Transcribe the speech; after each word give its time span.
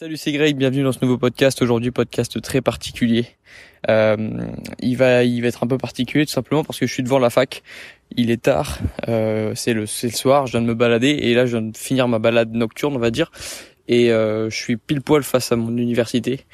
Salut, 0.00 0.16
c'est 0.16 0.30
Greg, 0.30 0.56
bienvenue 0.56 0.84
dans 0.84 0.92
ce 0.92 1.00
nouveau 1.02 1.18
podcast. 1.18 1.60
Aujourd'hui, 1.60 1.90
podcast 1.90 2.40
très 2.40 2.60
particulier. 2.60 3.26
Euh, 3.90 4.16
il 4.78 4.96
va, 4.96 5.24
il 5.24 5.42
va 5.42 5.48
être 5.48 5.64
un 5.64 5.66
peu 5.66 5.76
particulier 5.76 6.24
tout 6.24 6.30
simplement 6.30 6.62
parce 6.62 6.78
que 6.78 6.86
je 6.86 6.92
suis 6.92 7.02
devant 7.02 7.18
la 7.18 7.30
fac. 7.30 7.64
Il 8.16 8.30
est 8.30 8.42
tard, 8.42 8.78
euh, 9.08 9.54
c'est 9.56 9.72
le, 9.72 9.80
le 9.80 10.10
soir. 10.10 10.46
Je 10.46 10.52
viens 10.52 10.60
de 10.60 10.66
me 10.66 10.74
balader 10.74 11.08
et 11.08 11.34
là, 11.34 11.46
je 11.46 11.56
viens 11.58 11.66
de 11.66 11.76
finir 11.76 12.06
ma 12.06 12.20
balade 12.20 12.54
nocturne, 12.54 12.94
on 12.94 13.00
va 13.00 13.10
dire. 13.10 13.32
Et 13.88 14.12
euh, 14.12 14.48
je 14.50 14.56
suis 14.56 14.76
pile 14.76 15.00
poil 15.02 15.24
face 15.24 15.50
à 15.50 15.56
mon 15.56 15.76
université 15.76 16.46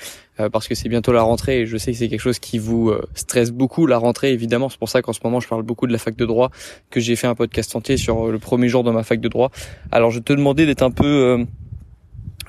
parce 0.51 0.67
que 0.67 0.75
c'est 0.75 0.89
bientôt 0.89 1.13
la 1.13 1.23
rentrée 1.23 1.61
et 1.61 1.67
je 1.67 1.77
sais 1.77 1.93
que 1.93 1.99
c'est 1.99 2.09
quelque 2.09 2.19
chose 2.19 2.39
qui 2.39 2.59
vous 2.59 2.93
stresse 3.15 3.53
beaucoup 3.53 3.87
la 3.87 3.99
rentrée 3.99 4.33
évidemment. 4.33 4.71
C'est 4.71 4.79
pour 4.79 4.89
ça 4.89 5.03
qu'en 5.03 5.13
ce 5.13 5.21
moment, 5.23 5.39
je 5.41 5.49
parle 5.49 5.63
beaucoup 5.65 5.87
de 5.87 5.93
la 5.93 5.99
fac 5.99 6.17
de 6.17 6.25
droit, 6.25 6.51
que 6.89 6.99
j'ai 6.99 7.15
fait 7.15 7.27
un 7.27 7.35
podcast 7.35 7.77
entier 7.77 7.99
sur 7.99 8.33
le 8.33 8.39
premier 8.39 8.69
jour 8.69 8.85
de 8.85 8.91
ma 8.91 9.03
fac 9.03 9.21
de 9.21 9.29
droit. 9.29 9.51
Alors, 9.93 10.11
je 10.11 10.19
te 10.19 10.33
demandais 10.33 10.65
d'être 10.65 10.83
un 10.83 10.91
peu 10.91 11.47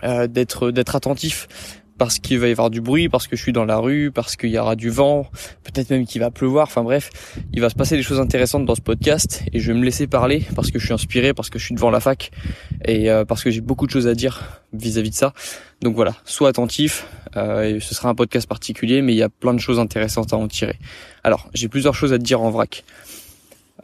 euh, 0.06 0.28
d'être 0.28 0.72
d'être 0.72 0.96
attentif 0.96 1.48
parce 1.98 2.20
qu'il 2.20 2.40
va 2.40 2.48
y 2.48 2.52
avoir 2.52 2.70
du 2.70 2.82
bruit, 2.82 3.10
parce 3.10 3.28
que 3.28 3.36
je 3.36 3.42
suis 3.42 3.54
dans 3.54 3.66
la 3.66 3.78
rue, 3.78 4.12
parce 4.12 4.36
qu'il 4.36 4.50
y 4.50 4.60
aura 4.60 4.76
du 4.76 4.90
vent, 4.90 5.28
peut-être 5.64 5.90
même 5.90 6.06
qu'il 6.06 6.22
va 6.22 6.30
pleuvoir, 6.30 6.68
enfin 6.68 6.84
bref, 6.84 7.10
il 7.54 7.62
va 7.62 7.70
se 7.70 7.76
passer 7.76 7.96
des 7.96 8.04
choses 8.04 8.20
intéressantes 8.20 8.66
dans 8.66 8.76
ce 8.76 8.82
podcast 8.82 9.44
et 9.54 9.60
je 9.60 9.72
vais 9.72 9.78
me 9.78 9.86
laisser 9.86 10.08
parler 10.08 10.44
parce 10.56 10.72
que 10.72 10.80
je 10.80 10.86
suis 10.86 10.94
inspiré, 10.94 11.34
parce 11.34 11.50
que 11.50 11.58
je 11.58 11.66
suis 11.66 11.76
devant 11.76 11.90
la 11.90 12.00
fac 12.00 12.32
et 12.84 13.10
euh, 13.10 13.24
parce 13.24 13.44
que 13.44 13.50
j'ai 13.50 13.62
beaucoup 13.62 13.86
de 13.86 13.92
choses 13.92 14.08
à 14.08 14.14
dire 14.14 14.62
vis-à-vis 14.74 15.12
de 15.12 15.16
ça. 15.16 15.34
Donc 15.82 15.96
voilà, 15.96 16.16
sois 16.26 16.50
attentif, 16.50 17.08
euh, 17.38 17.80
ce 17.80 17.96
sera 17.96 18.10
un 18.10 18.16
podcast 18.16 18.48
particulier 18.48 19.02
mais 19.02 19.14
il 19.14 19.18
y 19.18 19.24
a 19.24 19.30
plein 19.30 19.54
de 19.54 19.60
choses 19.60 19.80
intéressantes 19.80 20.34
à 20.34 20.38
en 20.38 20.48
tirer. 20.48 20.78
Alors, 21.24 21.50
j'ai 21.54 21.70
plusieurs 21.70 21.96
choses 21.96 22.14
à 22.14 22.18
te 22.18 22.24
dire 22.24 22.42
en 22.42 22.50
vrac. 22.50 22.84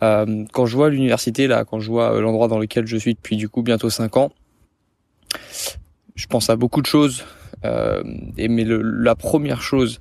Euh, 0.04 0.46
quand 0.52 0.66
je 0.66 0.76
vois 0.76 0.90
l'université 0.90 1.48
là, 1.48 1.63
quand 1.63 1.80
je 1.80 1.90
vois 1.90 2.20
l'endroit 2.20 2.48
dans 2.48 2.60
lequel 2.60 2.88
je 2.88 2.98
suis 2.98 3.13
depuis 3.13 3.38
du 3.38 3.48
coup 3.48 3.62
bientôt 3.62 3.90
5 3.90 4.18
ans, 4.18 4.32
je 6.16 6.28
pense 6.28 6.50
à 6.50 6.56
beaucoup 6.56 6.82
de 6.82 6.88
choses. 6.88 7.24
Euh, 7.64 8.02
et 8.38 8.48
mais 8.48 8.64
le, 8.64 8.82
la 8.82 9.16
première 9.16 9.62
chose 9.62 10.00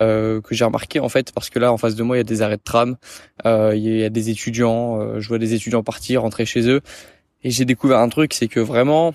euh, 0.00 0.40
que 0.40 0.54
j'ai 0.54 0.64
remarqué 0.64 0.98
en 0.98 1.10
fait, 1.10 1.32
parce 1.32 1.50
que 1.50 1.58
là 1.58 1.70
en 1.70 1.76
face 1.76 1.94
de 1.94 2.02
moi 2.02 2.16
il 2.16 2.20
y 2.20 2.22
a 2.22 2.24
des 2.24 2.40
arrêts 2.40 2.56
de 2.56 2.62
tram, 2.62 2.96
euh, 3.44 3.74
il 3.76 3.82
y 3.82 4.04
a 4.04 4.08
des 4.08 4.30
étudiants, 4.30 4.98
euh, 4.98 5.20
je 5.20 5.28
vois 5.28 5.38
des 5.38 5.52
étudiants 5.52 5.82
partir, 5.82 6.22
rentrer 6.22 6.46
chez 6.46 6.66
eux, 6.68 6.80
et 7.44 7.50
j'ai 7.50 7.66
découvert 7.66 7.98
un 7.98 8.08
truc, 8.08 8.32
c'est 8.32 8.48
que 8.48 8.60
vraiment, 8.60 9.12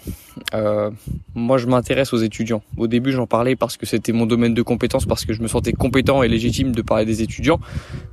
euh, 0.53 0.91
moi 1.33 1.58
je 1.58 1.66
m'intéresse 1.66 2.13
aux 2.13 2.17
étudiants. 2.17 2.61
Au 2.75 2.86
début 2.86 3.11
j'en 3.11 3.25
parlais 3.25 3.55
parce 3.55 3.77
que 3.77 3.88
c'était 3.88 4.11
mon 4.11 4.27
domaine 4.27 4.53
de 4.53 4.61
compétence, 4.61 5.08
parce 5.08 5.25
que 5.25 5.33
je 5.33 5.41
me 5.41 5.47
sentais 5.47 5.73
compétent 5.73 6.21
et 6.21 6.27
légitime 6.27 6.73
de 6.73 6.81
parler 6.83 7.05
des 7.05 7.23
étudiants, 7.23 7.59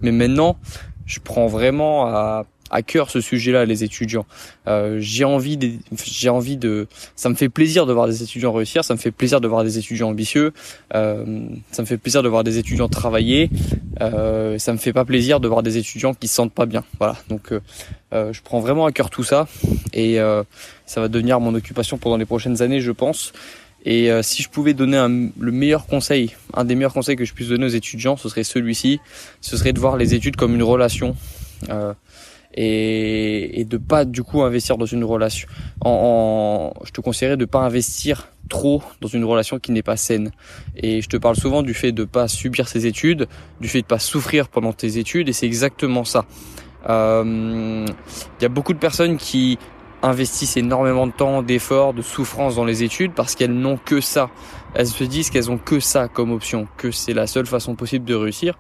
mais 0.01 0.13
maintenant 0.13 0.57
je 1.05 1.21
prends 1.21 1.47
vraiment 1.47 2.07
à 2.07 2.47
à 2.75 2.83
cœur 2.83 3.09
ce 3.09 3.21
sujet-là, 3.21 3.65
les 3.67 3.85
étudiants. 3.85 4.27
Euh, 4.67 4.97
j'ai 4.99 5.25
envie, 5.25 5.79
ça 7.15 7.29
me 7.29 7.35
fait 7.37 7.49
plaisir 7.49 7.87
de 7.87 7.93
voir 7.93 8.09
des 8.09 8.25
étudiants 8.25 8.53
réussir, 8.53 8.85
ça 8.85 8.95
me 8.95 8.99
fait 8.99 9.13
plaisir 9.13 9.41
de 9.41 9.47
voir 9.47 9.63
des 9.63 9.79
étudiants 9.79 10.09
ambitieux, 10.09 10.53
euh, 10.93 11.47
ça 11.71 11.83
me 11.83 11.87
fait 11.87 11.99
plaisir 11.99 12.25
de 12.25 12.29
voir 12.29 12.43
des 12.43 12.59
étudiants 12.59 12.89
travailler, 12.89 13.49
euh, 14.01 14.59
ça 14.59 14.73
me 14.73 14.79
fait 14.79 14.93
pas 14.93 15.05
plaisir 15.05 15.39
de 15.39 15.47
voir 15.47 15.63
des 15.63 15.79
étudiants 15.79 16.15
qui 16.15 16.27
se 16.27 16.35
sentent 16.35 16.53
pas 16.53 16.67
bien. 16.67 16.83
Voilà, 16.99 17.17
donc 17.29 17.53
je 18.13 18.41
prends 18.43 18.61
vraiment 18.61 18.87
à 18.87 18.93
cœur 18.93 19.09
tout 19.09 19.25
ça 19.25 19.47
et 19.93 20.19
ça 20.87 21.01
va 21.01 21.07
devenir 21.07 21.39
mon 21.39 21.55
occupation 21.55 21.97
pendant 21.97 22.17
les 22.17 22.27
prochaines 22.27 22.61
années, 22.61 22.81
je 22.81 22.93
pense. 22.93 23.33
Et 23.85 24.11
si 24.23 24.43
je 24.43 24.49
pouvais 24.49 24.75
donner 24.75 24.97
le 25.39 25.53
meilleur 25.53 25.87
conseil, 25.87 26.35
un 26.55 26.65
des 26.65 26.75
meilleurs 26.75 26.93
conseils 26.95 27.17
que 27.17 27.25
je 27.25 27.35
puisse 27.35 27.49
donner 27.49 27.67
aux 27.67 27.77
étudiants, 27.77 28.17
ce 28.17 28.29
serait 28.29 28.45
celui-ci. 28.45 28.99
Ce 29.41 29.57
serait 29.57 29.73
de 29.73 29.81
voir 29.81 29.97
les 29.97 30.15
études 30.15 30.37
comme 30.37 30.55
une 30.55 30.63
relation. 30.63 31.15
Et, 32.55 33.61
et 33.61 33.65
de 33.65 33.77
pas 33.77 34.05
du 34.05 34.23
coup 34.23 34.43
investir 34.43 34.79
dans 34.79 34.87
une 34.87 35.05
relation. 35.05 35.49
En, 35.81 36.73
je 36.85 36.91
te 36.93 37.01
conseillerais 37.01 37.37
de 37.37 37.45
pas 37.45 37.61
investir 37.61 38.29
trop 38.49 38.83
dans 39.01 39.09
une 39.09 39.25
relation 39.25 39.59
qui 39.59 39.73
n'est 39.73 39.83
pas 39.83 39.97
saine. 39.97 40.31
Et 40.77 41.01
je 41.03 41.09
te 41.09 41.17
parle 41.17 41.37
souvent 41.37 41.63
du 41.63 41.75
fait 41.75 41.93
de 41.93 42.05
pas 42.05 42.29
subir 42.29 42.69
ses 42.69 42.87
études, 42.87 43.27
du 43.61 43.69
fait 43.69 43.83
de 43.83 43.87
pas 43.87 43.99
souffrir 43.99 44.49
pendant 44.49 44.73
tes 44.73 44.99
études, 44.99 45.29
et 45.29 45.33
c'est 45.33 45.47
exactement 45.47 46.05
ça. 46.05 46.25
Il 46.85 46.91
euh, 46.91 47.87
y 48.41 48.45
a 48.45 48.49
beaucoup 48.49 48.75
de 48.75 48.79
personnes 48.79 49.17
qui 49.17 49.59
investissent 50.03 50.59
énormément 50.59 51.07
de 51.07 51.13
temps, 51.13 51.43
d'efforts, 51.43 51.95
de 51.95 52.03
souffrance 52.03 52.57
dans 52.57 52.65
les 52.67 52.83
études 52.83 53.13
parce 53.13 53.35
qu'elles 53.35 53.55
n'ont 53.55 53.79
que 53.79 54.03
ça. 54.03 54.29
Elles 54.75 54.87
se 54.87 55.05
disent 55.05 55.31
qu'elles 55.31 55.51
ont 55.51 55.57
que 55.57 55.81
ça 55.81 56.09
comme 56.09 56.31
option, 56.31 56.69
que 56.77 56.91
c'est 56.91 57.15
la 57.15 57.27
seule 57.27 57.47
façon 57.47 57.75
possible 57.75 58.05
de 58.05 58.15
réussir. 58.15 58.59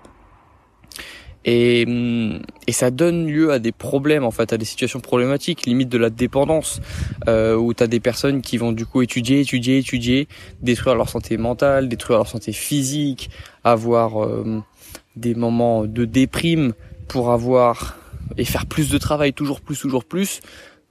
Et, 1.44 1.84
hum, 1.86 2.40
et 2.66 2.72
ça 2.72 2.90
donne 2.90 3.26
lieu 3.26 3.52
à 3.52 3.58
des 3.58 3.72
problèmes 3.72 4.24
en 4.24 4.30
fait, 4.30 4.52
à 4.52 4.58
des 4.58 4.64
situations 4.64 5.00
problématiques, 5.00 5.66
limite 5.66 5.88
de 5.88 5.98
la 5.98 6.10
dépendance, 6.10 6.80
euh, 7.28 7.54
où 7.54 7.74
tu 7.74 7.82
as 7.82 7.86
des 7.86 8.00
personnes 8.00 8.40
qui 8.40 8.56
vont 8.56 8.72
du 8.72 8.86
coup 8.86 9.02
étudier, 9.02 9.40
étudier, 9.40 9.78
étudier, 9.78 10.28
détruire 10.62 10.96
leur 10.96 11.08
santé 11.08 11.36
mentale, 11.36 11.88
détruire 11.88 12.18
leur 12.18 12.28
santé 12.28 12.52
physique, 12.52 13.30
avoir 13.62 14.24
euh, 14.24 14.62
des 15.16 15.34
moments 15.34 15.84
de 15.84 16.04
déprime 16.04 16.72
pour 17.08 17.30
avoir 17.30 17.98
et 18.38 18.44
faire 18.44 18.66
plus 18.66 18.90
de 18.90 18.98
travail, 18.98 19.32
toujours 19.32 19.60
plus, 19.60 19.78
toujours 19.78 20.04
plus, 20.04 20.40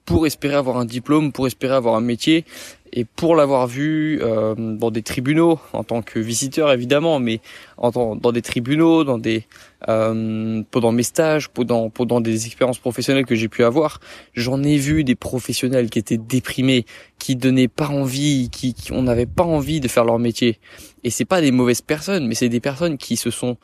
pour 0.05 0.27
espérer 0.27 0.55
avoir 0.55 0.77
un 0.77 0.85
diplôme, 0.85 1.31
pour 1.31 1.47
espérer 1.47 1.73
avoir 1.73 1.95
un 1.95 2.01
métier 2.01 2.45
et 2.95 3.05
pour 3.05 3.35
l'avoir 3.35 3.65
vu 3.65 4.19
euh, 4.21 4.53
dans 4.55 4.91
des 4.91 5.01
tribunaux 5.01 5.59
en 5.73 5.83
tant 5.83 6.03
que 6.03 6.19
visiteur 6.19 6.71
évidemment, 6.71 7.19
mais 7.19 7.41
en 7.77 7.89
dans 8.15 8.31
des 8.31 8.43
tribunaux, 8.43 9.03
dans 9.03 9.17
des 9.17 9.47
euh, 9.89 10.61
pendant 10.69 10.91
mes 10.91 11.01
stages, 11.01 11.49
pendant 11.49 11.89
pendant 11.89 12.21
des 12.21 12.45
expériences 12.45 12.77
professionnelles 12.77 13.25
que 13.25 13.33
j'ai 13.33 13.47
pu 13.47 13.63
avoir, 13.63 13.99
j'en 14.35 14.61
ai 14.61 14.77
vu 14.77 15.03
des 15.03 15.15
professionnels 15.15 15.89
qui 15.89 15.97
étaient 15.97 16.19
déprimés, 16.19 16.85
qui 17.17 17.35
donnaient 17.35 17.67
pas 17.67 17.87
envie, 17.87 18.49
qui, 18.51 18.75
qui 18.75 18.91
on 18.91 19.01
n'avait 19.01 19.25
pas 19.25 19.43
envie 19.43 19.79
de 19.79 19.87
faire 19.87 20.05
leur 20.05 20.19
métier. 20.19 20.59
Et 21.03 21.09
c'est 21.09 21.25
pas 21.25 21.41
des 21.41 21.51
mauvaises 21.51 21.81
personnes, 21.81 22.27
mais 22.27 22.35
c'est 22.35 22.49
des 22.49 22.59
personnes 22.59 22.99
qui 22.99 23.17
se 23.17 23.31
sont 23.31 23.57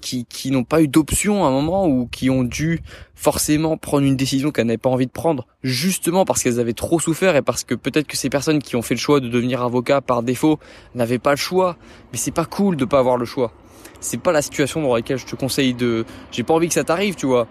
qui, 0.00 0.24
qui 0.26 0.50
n'ont 0.50 0.64
pas 0.64 0.82
eu 0.82 0.88
d'option 0.88 1.44
à 1.44 1.48
un 1.48 1.50
moment 1.50 1.86
ou 1.86 2.06
qui 2.06 2.30
ont 2.30 2.44
dû 2.44 2.80
forcément 3.14 3.76
prendre 3.76 4.06
une 4.06 4.16
décision 4.16 4.50
qu'elles 4.50 4.66
n'avaient 4.66 4.78
pas 4.78 4.90
envie 4.90 5.06
de 5.06 5.12
prendre 5.12 5.46
justement 5.62 6.24
parce 6.24 6.42
qu'elles 6.42 6.60
avaient 6.60 6.72
trop 6.72 7.00
souffert 7.00 7.36
et 7.36 7.42
parce 7.42 7.64
que 7.64 7.74
peut-être 7.74 8.06
que 8.06 8.16
ces 8.16 8.30
personnes 8.30 8.60
qui 8.60 8.76
ont 8.76 8.82
fait 8.82 8.94
le 8.94 9.00
choix 9.00 9.20
de 9.20 9.28
devenir 9.28 9.62
avocat 9.62 10.00
par 10.00 10.22
défaut 10.22 10.58
n'avaient 10.94 11.18
pas 11.18 11.30
le 11.30 11.36
choix. 11.36 11.76
Mais 12.12 12.18
c'est 12.18 12.30
pas 12.30 12.44
cool 12.44 12.76
de 12.76 12.84
pas 12.84 12.98
avoir 12.98 13.16
le 13.16 13.24
choix. 13.24 13.52
C'est 14.00 14.20
pas 14.20 14.32
la 14.32 14.42
situation 14.42 14.82
dans 14.82 14.94
laquelle 14.94 15.18
je 15.18 15.26
te 15.26 15.34
conseille 15.34 15.74
de 15.74 16.04
j'ai 16.30 16.44
pas 16.44 16.54
envie 16.54 16.68
que 16.68 16.74
ça 16.74 16.84
t'arrive 16.84 17.14
tu 17.14 17.26
vois. 17.26 17.46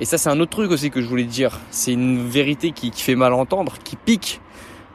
Et 0.00 0.04
ça 0.04 0.16
c'est 0.16 0.30
un 0.30 0.40
autre 0.40 0.52
truc 0.52 0.70
aussi 0.70 0.90
que 0.90 1.00
je 1.02 1.06
voulais 1.06 1.24
te 1.24 1.30
dire. 1.30 1.60
C'est 1.70 1.92
une 1.92 2.26
vérité 2.28 2.72
qui, 2.72 2.90
qui 2.90 3.02
fait 3.02 3.16
mal 3.16 3.32
entendre 3.34 3.74
qui 3.84 3.96
pique. 3.96 4.40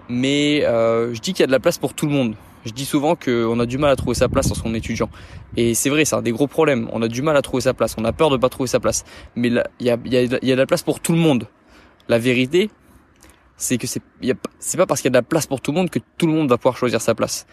Mais 0.08 0.64
euh, 0.66 1.14
je 1.14 1.20
dis 1.20 1.34
qu'il 1.34 1.42
y 1.42 1.44
a 1.44 1.48
de 1.48 1.52
la 1.52 1.60
place 1.60 1.78
pour 1.78 1.94
tout 1.94 2.06
le 2.06 2.12
monde 2.12 2.36
je 2.66 2.72
dis 2.72 2.86
souvent 2.86 3.16
qu'on 3.16 3.60
a 3.60 3.66
du 3.66 3.78
mal 3.78 3.92
à 3.92 3.96
trouver 3.96 4.16
sa 4.16 4.28
place 4.28 4.52
en 4.52 4.56
son 4.56 4.74
étudiant. 4.74 5.10
Et 5.56 5.74
c'est 5.74 5.90
vrai, 5.90 6.04
c'est 6.04 6.16
un 6.16 6.22
des 6.22 6.32
gros 6.32 6.48
problèmes. 6.48 6.90
On 6.92 7.02
a 7.02 7.08
du 7.08 7.22
mal 7.22 7.38
à 7.38 7.42
trouver 7.42 7.62
sa 7.62 7.74
place. 7.74 7.96
On 7.98 8.06
a 8.06 8.12
peur 8.12 8.30
de 8.30 8.38
pas 8.38 8.50
trouver 8.50 8.68
sa 8.68 8.80
place. 8.80 9.06
Mais 9.36 9.50
il 9.50 9.64
y 9.86 9.90
a, 9.90 9.98
y, 10.06 10.18
a, 10.18 10.24
y 10.24 10.52
a 10.52 10.56
de 10.56 10.60
la 10.60 10.66
place 10.66 10.84
pour 10.84 11.00
tout 11.00 11.14
le 11.14 11.20
monde. 11.20 11.48
La 12.10 12.18
vérité, 12.18 12.70
c'est 13.58 13.78
que 13.78 13.88
c'est 13.88 14.02
c'est 14.60 14.78
pas 14.78 14.86
parce 14.86 15.02
qu'il 15.02 15.08
y 15.08 15.14
a 15.14 15.16
de 15.16 15.18
la 15.18 15.22
place 15.22 15.48
pour 15.48 15.62
tout 15.62 15.72
le 15.72 15.78
monde 15.78 15.90
que 15.90 16.00
tout 16.18 16.28
le 16.28 16.34
monde 16.34 16.50
va 16.50 16.58
pouvoir 16.58 16.78
choisir 16.78 17.02
sa 17.02 17.16
place. 17.16 17.46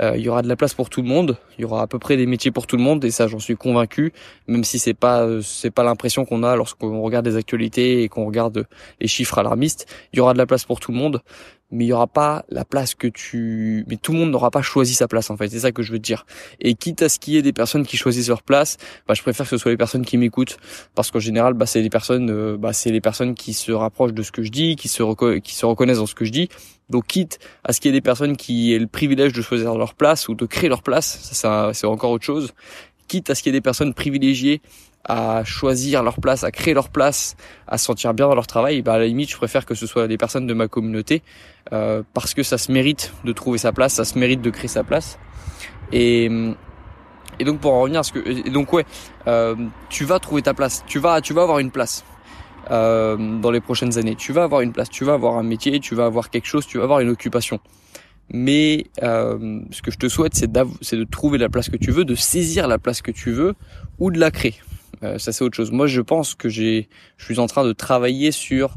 Euh, 0.00 0.16
il 0.16 0.22
y 0.22 0.28
aura 0.28 0.42
de 0.42 0.48
la 0.48 0.56
place 0.56 0.74
pour 0.74 0.90
tout 0.90 1.02
le 1.02 1.08
monde, 1.08 1.38
il 1.58 1.62
y 1.62 1.64
aura 1.64 1.82
à 1.82 1.86
peu 1.86 1.98
près 1.98 2.16
des 2.16 2.26
métiers 2.26 2.50
pour 2.50 2.66
tout 2.66 2.76
le 2.76 2.82
monde 2.82 3.04
et 3.04 3.10
ça 3.10 3.28
j'en 3.28 3.38
suis 3.38 3.56
convaincu, 3.56 4.12
même 4.46 4.64
si 4.64 4.78
c'est 4.78 4.94
pas 4.94 5.26
c'est 5.42 5.70
pas 5.70 5.84
l'impression 5.84 6.24
qu'on 6.24 6.42
a 6.42 6.56
lorsqu'on 6.56 7.00
regarde 7.00 7.26
les 7.26 7.36
actualités 7.36 8.02
et 8.02 8.08
qu'on 8.08 8.26
regarde 8.26 8.66
les 9.00 9.08
chiffres 9.08 9.38
alarmistes, 9.38 9.86
il 10.12 10.18
y 10.18 10.20
aura 10.20 10.32
de 10.32 10.38
la 10.38 10.46
place 10.46 10.64
pour 10.64 10.80
tout 10.80 10.92
le 10.92 10.98
monde 10.98 11.22
mais 11.70 11.84
il 11.84 11.88
y 11.88 11.92
aura 11.92 12.06
pas 12.06 12.44
la 12.48 12.64
place 12.64 12.94
que 12.94 13.08
tu 13.08 13.84
mais 13.88 13.96
tout 13.96 14.12
le 14.12 14.18
monde 14.18 14.30
n'aura 14.30 14.50
pas 14.50 14.62
choisi 14.62 14.94
sa 14.94 15.08
place 15.08 15.30
en 15.30 15.36
fait. 15.36 15.48
C'est 15.48 15.60
ça 15.60 15.72
que 15.72 15.82
je 15.82 15.92
veux 15.92 15.98
te 15.98 16.04
dire. 16.04 16.26
Et 16.60 16.74
quitte 16.74 17.02
à 17.02 17.08
ce 17.08 17.18
qu'il 17.18 17.34
y 17.34 17.36
ait 17.36 17.42
des 17.42 17.52
personnes 17.52 17.84
qui 17.84 17.96
choisissent 17.96 18.28
leur 18.28 18.42
place 18.42 18.76
bah 19.08 19.14
je 19.14 19.22
préfère 19.22 19.46
que 19.46 19.50
ce 19.50 19.58
soit 19.58 19.70
les 19.70 19.76
personnes 19.76 20.04
qui 20.04 20.16
m'écoutent 20.16 20.58
parce 20.94 21.10
qu'en 21.10 21.18
général 21.18 21.54
bah 21.54 21.66
c'est 21.66 21.82
les 21.82 21.90
personnes 21.90 22.30
euh, 22.30 22.56
bah 22.56 22.72
c'est 22.72 22.90
les 22.90 23.00
personnes 23.00 23.34
qui 23.34 23.52
se 23.52 23.72
rapprochent 23.72 24.14
de 24.14 24.22
ce 24.22 24.32
que 24.32 24.42
je 24.42 24.50
dis 24.50 24.76
qui 24.76 24.88
se 24.88 25.02
qui 25.40 25.54
se 25.54 25.66
reconnaissent 25.66 25.98
dans 25.98 26.06
ce 26.06 26.14
que 26.14 26.24
je 26.24 26.32
dis 26.32 26.48
donc 26.88 27.06
quitte 27.06 27.38
à 27.64 27.72
ce 27.72 27.80
qu'il 27.80 27.90
y 27.90 27.94
ait 27.94 27.98
des 27.98 28.02
personnes 28.02 28.36
qui 28.36 28.74
aient 28.74 28.78
le 28.78 28.86
privilège 28.86 29.32
de 29.32 29.42
choisir 29.42 29.76
leur 29.76 29.94
place 29.94 30.28
ou 30.28 30.34
de 30.34 30.46
créer 30.46 30.68
leur 30.68 30.82
place 30.82 31.18
ça 31.32 31.70
c'est 31.72 31.86
encore 31.86 32.10
autre 32.10 32.24
chose 32.24 32.52
quitte 33.08 33.30
à 33.30 33.34
ce 33.34 33.42
qu'il 33.42 33.52
y 33.52 33.56
ait 33.56 33.58
des 33.58 33.62
personnes 33.62 33.94
privilégiées 33.94 34.60
à 35.08 35.44
choisir 35.44 36.02
leur 36.02 36.20
place, 36.20 36.42
à 36.42 36.50
créer 36.50 36.74
leur 36.74 36.88
place, 36.88 37.36
à 37.68 37.78
se 37.78 37.84
sentir 37.84 38.12
bien 38.12 38.26
dans 38.26 38.34
leur 38.34 38.46
travail, 38.46 38.82
bah 38.82 38.94
à 38.94 38.98
la 38.98 39.06
limite, 39.06 39.30
je 39.30 39.36
préfère 39.36 39.64
que 39.64 39.74
ce 39.74 39.86
soit 39.86 40.08
des 40.08 40.18
personnes 40.18 40.46
de 40.46 40.54
ma 40.54 40.66
communauté 40.66 41.22
euh, 41.72 42.02
parce 42.12 42.34
que 42.34 42.42
ça 42.42 42.58
se 42.58 42.72
mérite 42.72 43.12
de 43.24 43.32
trouver 43.32 43.58
sa 43.58 43.72
place, 43.72 43.94
ça 43.94 44.04
se 44.04 44.18
mérite 44.18 44.42
de 44.42 44.50
créer 44.50 44.68
sa 44.68 44.82
place. 44.82 45.18
Et 45.92 46.28
donc 47.44 47.60
pour 47.60 47.72
en 47.72 47.82
revenir 47.82 48.00
à 48.00 48.02
ce 48.02 48.12
que, 48.12 48.28
et 48.28 48.50
donc 48.50 48.72
ouais, 48.72 48.84
euh, 49.28 49.54
tu 49.88 50.04
vas 50.04 50.18
trouver 50.18 50.42
ta 50.42 50.54
place, 50.54 50.84
tu 50.86 50.98
vas 50.98 51.20
tu 51.20 51.32
vas 51.32 51.42
avoir 51.42 51.60
une 51.60 51.70
place. 51.70 52.04
Euh, 52.70 53.38
dans 53.40 53.50
les 53.50 53.60
prochaines 53.60 53.98
années, 53.98 54.16
tu 54.16 54.32
vas 54.32 54.44
avoir 54.44 54.60
une 54.60 54.72
place, 54.72 54.90
tu 54.90 55.04
vas 55.04 55.14
avoir 55.14 55.36
un 55.36 55.42
métier, 55.42 55.78
tu 55.80 55.94
vas 55.94 56.06
avoir 56.06 56.30
quelque 56.30 56.46
chose, 56.46 56.66
tu 56.66 56.78
vas 56.78 56.84
avoir 56.84 57.00
une 57.00 57.10
occupation. 57.10 57.60
Mais 58.30 58.86
euh, 59.02 59.60
ce 59.70 59.82
que 59.82 59.90
je 59.90 59.98
te 59.98 60.08
souhaite, 60.08 60.34
c'est 60.34 60.50
de 60.50 61.04
trouver 61.04 61.38
la 61.38 61.48
place 61.48 61.68
que 61.68 61.76
tu 61.76 61.92
veux, 61.92 62.04
de 62.04 62.14
saisir 62.14 62.66
la 62.66 62.78
place 62.78 63.02
que 63.02 63.12
tu 63.12 63.30
veux 63.30 63.54
ou 63.98 64.10
de 64.10 64.18
la 64.18 64.30
créer. 64.30 64.54
Euh, 65.02 65.18
ça 65.18 65.32
c'est 65.32 65.44
autre 65.44 65.56
chose. 65.56 65.70
Moi 65.72 65.86
je 65.86 66.00
pense 66.00 66.34
que 66.34 66.48
j'ai, 66.48 66.88
je 67.16 67.24
suis 67.24 67.38
en 67.38 67.46
train 67.46 67.64
de 67.64 67.72
travailler 67.72 68.32
sur 68.32 68.76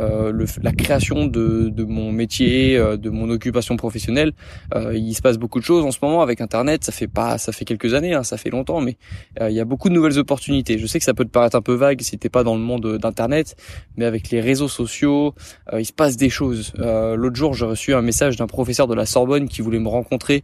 euh, 0.00 0.32
le, 0.32 0.46
la 0.62 0.72
création 0.72 1.26
de, 1.26 1.68
de 1.68 1.84
mon 1.84 2.10
métier, 2.10 2.76
euh, 2.76 2.96
de 2.96 3.10
mon 3.10 3.30
occupation 3.30 3.76
professionnelle. 3.76 4.32
Euh, 4.74 4.96
il 4.96 5.14
se 5.14 5.22
passe 5.22 5.38
beaucoup 5.38 5.60
de 5.60 5.64
choses 5.64 5.84
en 5.84 5.92
ce 5.92 5.98
moment 6.02 6.22
avec 6.22 6.40
Internet. 6.40 6.84
Ça 6.84 6.92
fait 6.92 7.06
pas, 7.06 7.38
ça 7.38 7.52
fait 7.52 7.64
quelques 7.64 7.94
années, 7.94 8.14
hein, 8.14 8.24
ça 8.24 8.36
fait 8.36 8.50
longtemps, 8.50 8.80
mais 8.80 8.96
il 9.40 9.54
y 9.54 9.60
a 9.60 9.64
beaucoup 9.64 9.88
de 9.88 9.94
nouvelles 9.94 10.18
opportunités. 10.18 10.78
Je 10.78 10.86
sais 10.86 10.98
que 10.98 11.04
ça 11.04 11.14
peut 11.14 11.24
te 11.24 11.30
paraître 11.30 11.56
un 11.56 11.62
peu 11.62 11.74
vague 11.74 12.00
si 12.02 12.18
t'es 12.18 12.28
pas 12.28 12.42
dans 12.42 12.54
le 12.54 12.62
monde 12.62 12.98
d'Internet, 12.98 13.56
mais 13.96 14.04
avec 14.04 14.30
les 14.30 14.40
réseaux 14.40 14.68
sociaux, 14.68 15.34
il 15.76 15.84
se 15.84 15.92
passe 15.92 16.16
des 16.16 16.30
choses. 16.30 16.72
L'autre 16.76 17.36
jour, 17.36 17.54
j'ai 17.54 17.66
reçu 17.66 17.94
un 17.94 18.02
message 18.02 18.36
d'un 18.36 18.46
professeur 18.46 18.86
de 18.86 18.94
la 18.94 19.06
Sorbonne 19.06 19.48
qui 19.48 19.62
voulait 19.62 19.78
me 19.78 19.88
rencontrer. 19.88 20.42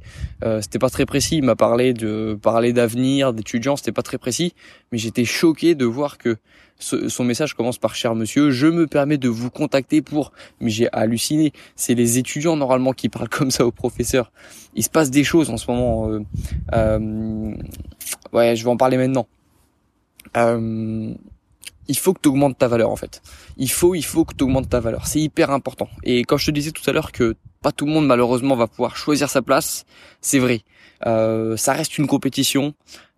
c'était 0.60 0.78
pas 0.78 0.90
très 0.90 1.06
précis. 1.06 1.36
Il 1.38 1.44
m'a 1.44 1.56
parlé 1.56 1.92
de 1.92 2.38
parler 2.40 2.72
d'avenir, 2.72 3.32
d'étudiants. 3.32 3.76
C'était 3.76 3.92
pas 3.92 4.02
très 4.02 4.18
précis, 4.18 4.54
mais 4.92 4.98
j'étais 5.00 5.24
choqué 5.24 5.74
de 5.74 5.84
voir 5.84 6.18
que 6.18 6.36
son 6.80 7.24
message 7.24 7.54
commence 7.54 7.78
par 7.78 7.94
cher 7.94 8.14
monsieur, 8.14 8.50
je 8.50 8.66
me 8.66 8.86
permets 8.86 9.18
de 9.18 9.28
vous 9.28 9.50
contacter 9.50 10.02
pour, 10.02 10.32
mais 10.60 10.70
j'ai 10.70 10.88
halluciné. 10.92 11.52
C'est 11.76 11.94
les 11.94 12.18
étudiants 12.18 12.56
normalement 12.56 12.92
qui 12.92 13.08
parlent 13.08 13.28
comme 13.28 13.50
ça 13.50 13.66
aux 13.66 13.72
professeurs. 13.72 14.32
Il 14.74 14.82
se 14.82 14.90
passe 14.90 15.10
des 15.10 15.24
choses 15.24 15.50
en 15.50 15.56
ce 15.56 15.70
moment. 15.70 16.08
Euh, 16.08 16.20
euh, 16.74 17.54
ouais, 18.32 18.56
je 18.56 18.64
vais 18.64 18.70
en 18.70 18.76
parler 18.76 18.96
maintenant. 18.96 19.26
Euh, 20.36 21.12
il 21.88 21.98
faut 21.98 22.14
que 22.14 22.20
tu 22.20 22.28
augmentes 22.28 22.56
ta 22.56 22.68
valeur 22.68 22.90
en 22.90 22.96
fait. 22.96 23.20
Il 23.56 23.70
faut, 23.70 23.94
il 23.94 24.04
faut 24.04 24.24
que 24.24 24.34
tu 24.34 24.44
augmentes 24.44 24.68
ta 24.68 24.80
valeur. 24.80 25.06
C'est 25.06 25.20
hyper 25.20 25.50
important. 25.50 25.88
Et 26.04 26.24
quand 26.24 26.36
je 26.36 26.46
te 26.46 26.50
disais 26.52 26.70
tout 26.70 26.88
à 26.88 26.92
l'heure 26.92 27.12
que 27.12 27.36
pas 27.62 27.72
tout 27.72 27.84
le 27.84 27.92
monde 27.92 28.06
malheureusement 28.06 28.56
va 28.56 28.66
pouvoir 28.66 28.96
choisir 28.96 29.28
sa 29.28 29.42
place, 29.42 29.84
c'est 30.20 30.38
vrai. 30.38 30.62
ça 31.04 31.72
reste 31.72 31.98
une 31.98 32.06
compétition. 32.06 32.74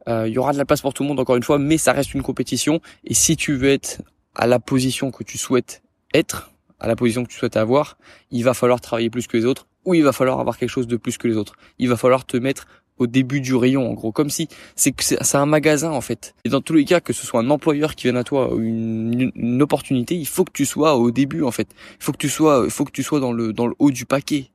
Euh, 0.08 0.26
il 0.26 0.34
y 0.34 0.38
aura 0.38 0.52
de 0.52 0.58
la 0.58 0.64
place 0.64 0.80
pour 0.80 0.94
tout 0.94 1.02
le 1.02 1.08
monde 1.08 1.20
encore 1.20 1.36
une 1.36 1.42
fois, 1.42 1.58
mais 1.58 1.78
ça 1.78 1.92
reste 1.92 2.14
une 2.14 2.22
compétition. 2.22 2.80
Et 3.04 3.14
si 3.14 3.36
tu 3.36 3.54
veux 3.54 3.70
être 3.70 4.02
à 4.34 4.46
la 4.46 4.58
position 4.58 5.10
que 5.10 5.24
tu 5.24 5.38
souhaites 5.38 5.82
être, 6.14 6.50
à 6.80 6.88
la 6.88 6.96
position 6.96 7.24
que 7.24 7.30
tu 7.30 7.38
souhaites 7.38 7.56
avoir, 7.56 7.96
il 8.30 8.44
va 8.44 8.54
falloir 8.54 8.80
travailler 8.80 9.10
plus 9.10 9.26
que 9.26 9.36
les 9.36 9.44
autres, 9.44 9.66
ou 9.84 9.94
il 9.94 10.02
va 10.02 10.12
falloir 10.12 10.40
avoir 10.40 10.58
quelque 10.58 10.70
chose 10.70 10.86
de 10.86 10.96
plus 10.96 11.18
que 11.18 11.28
les 11.28 11.36
autres. 11.36 11.54
Il 11.78 11.88
va 11.88 11.96
falloir 11.96 12.24
te 12.24 12.36
mettre 12.36 12.66
au 12.98 13.06
début 13.06 13.40
du 13.40 13.54
rayon 13.54 13.90
en 13.90 13.94
gros 13.94 14.12
comme 14.12 14.28
si 14.30 14.48
c'est 14.76 14.94
c'est 15.00 15.38
un 15.38 15.46
magasin 15.46 15.90
en 15.90 16.02
fait 16.02 16.34
et 16.44 16.50
dans 16.50 16.60
tous 16.60 16.74
les 16.74 16.84
cas 16.84 17.00
que 17.00 17.14
ce 17.14 17.26
soit 17.26 17.40
un 17.40 17.50
employeur 17.50 17.94
qui 17.94 18.04
vienne 18.04 18.18
à 18.18 18.22
toi 18.22 18.50
une, 18.56 19.32
une, 19.34 19.62
opportunité 19.62 20.14
il 20.14 20.26
faut 20.26 20.44
que 20.44 20.52
tu 20.52 20.66
sois 20.66 20.96
au 20.96 21.10
début 21.10 21.42
en 21.42 21.50
fait 21.50 21.68
il 21.98 22.04
faut 22.04 22.12
que 22.12 22.18
tu 22.18 22.28
sois 22.28 22.62
il 22.64 22.70
faut 22.70 22.84
que 22.84 22.92
tu 22.92 23.02
sois 23.02 23.18
dans 23.18 23.32
le 23.32 23.54
dans 23.54 23.66
le 23.66 23.74
haut 23.78 23.90
du 23.90 24.04
paquet 24.04 24.50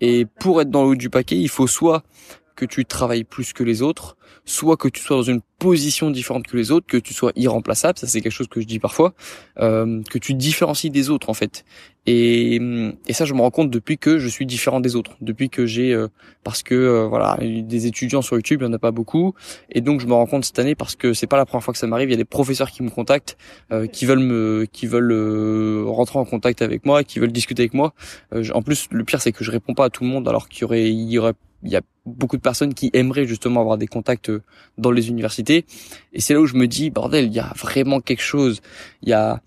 et 0.00 0.26
pour 0.40 0.60
être 0.60 0.70
dans 0.70 0.82
le 0.82 0.90
haut 0.90 0.94
du 0.96 1.10
paquet 1.10 1.36
il 1.36 1.48
faut 1.48 1.68
soit 1.68 2.02
que 2.60 2.66
tu 2.66 2.84
travailles 2.84 3.24
plus 3.24 3.52
que 3.54 3.64
les 3.64 3.80
autres 3.80 4.16
soit 4.44 4.76
que 4.76 4.88
tu 4.88 5.00
sois 5.00 5.16
dans 5.16 5.22
une 5.22 5.40
position 5.58 6.10
différente 6.10 6.46
que 6.46 6.56
les 6.56 6.70
autres, 6.70 6.86
que 6.86 6.96
tu 6.96 7.12
sois 7.12 7.32
irremplaçable, 7.36 7.98
ça 7.98 8.06
c'est 8.06 8.20
quelque 8.20 8.32
chose 8.32 8.48
que 8.48 8.60
je 8.60 8.66
dis 8.66 8.78
parfois, 8.78 9.12
euh, 9.58 10.02
que 10.10 10.18
tu 10.18 10.34
différencies 10.34 10.90
des 10.90 11.10
autres 11.10 11.28
en 11.28 11.34
fait. 11.34 11.64
Et, 12.06 12.58
et 13.06 13.12
ça 13.12 13.26
je 13.26 13.34
me 13.34 13.40
rends 13.42 13.50
compte 13.50 13.70
depuis 13.70 13.98
que 13.98 14.18
je 14.18 14.26
suis 14.28 14.46
différent 14.46 14.80
des 14.80 14.96
autres, 14.96 15.16
depuis 15.20 15.50
que 15.50 15.66
j'ai 15.66 15.92
euh, 15.92 16.08
parce 16.44 16.62
que 16.62 16.74
euh, 16.74 17.06
voilà 17.06 17.36
des 17.40 17.86
étudiants 17.86 18.22
sur 18.22 18.36
YouTube 18.36 18.62
il 18.62 18.64
y 18.64 18.68
en 18.68 18.72
a 18.72 18.78
pas 18.78 18.90
beaucoup 18.90 19.34
et 19.70 19.82
donc 19.82 20.00
je 20.00 20.06
me 20.06 20.14
rends 20.14 20.26
compte 20.26 20.46
cette 20.46 20.58
année 20.58 20.74
parce 20.74 20.96
que 20.96 21.12
c'est 21.12 21.26
pas 21.26 21.36
la 21.36 21.44
première 21.44 21.62
fois 21.62 21.72
que 21.72 21.78
ça 21.78 21.86
m'arrive, 21.86 22.08
il 22.08 22.12
y 22.12 22.14
a 22.14 22.16
des 22.16 22.24
professeurs 22.24 22.70
qui 22.70 22.82
me 22.82 22.88
contactent, 22.88 23.36
euh, 23.70 23.86
qui 23.86 24.06
veulent 24.06 24.18
me 24.18 24.66
qui 24.72 24.86
veulent 24.86 25.12
euh, 25.12 25.84
rentrer 25.86 26.18
en 26.18 26.24
contact 26.24 26.62
avec 26.62 26.86
moi, 26.86 27.04
qui 27.04 27.18
veulent 27.18 27.32
discuter 27.32 27.62
avec 27.62 27.74
moi. 27.74 27.92
en 28.32 28.62
plus 28.62 28.88
le 28.90 29.04
pire 29.04 29.20
c'est 29.20 29.32
que 29.32 29.44
je 29.44 29.50
réponds 29.50 29.74
pas 29.74 29.84
à 29.84 29.90
tout 29.90 30.04
le 30.04 30.10
monde 30.10 30.26
alors 30.26 30.48
qu'il 30.48 30.62
y 30.62 30.64
aurait 30.64 30.90
il 30.90 31.10
y 31.10 31.18
aurait 31.18 31.34
il 31.62 31.70
y 31.70 31.76
a 31.76 31.82
beaucoup 32.06 32.36
de 32.36 32.42
personnes 32.42 32.74
qui 32.74 32.90
aimeraient 32.92 33.26
justement 33.26 33.60
avoir 33.60 33.78
des 33.78 33.86
contacts 33.86 34.32
dans 34.78 34.90
les 34.90 35.08
universités. 35.08 35.66
Et 36.12 36.20
c'est 36.20 36.34
là 36.34 36.40
où 36.40 36.46
je 36.46 36.56
me 36.56 36.66
dis, 36.66 36.90
bordel, 36.90 37.26
il 37.26 37.32
y 37.32 37.40
a 37.40 37.52
vraiment 37.56 38.00
quelque 38.00 38.22
chose. 38.22 38.60
Il 39.02 39.10
y 39.10 39.12
a, 39.12 39.42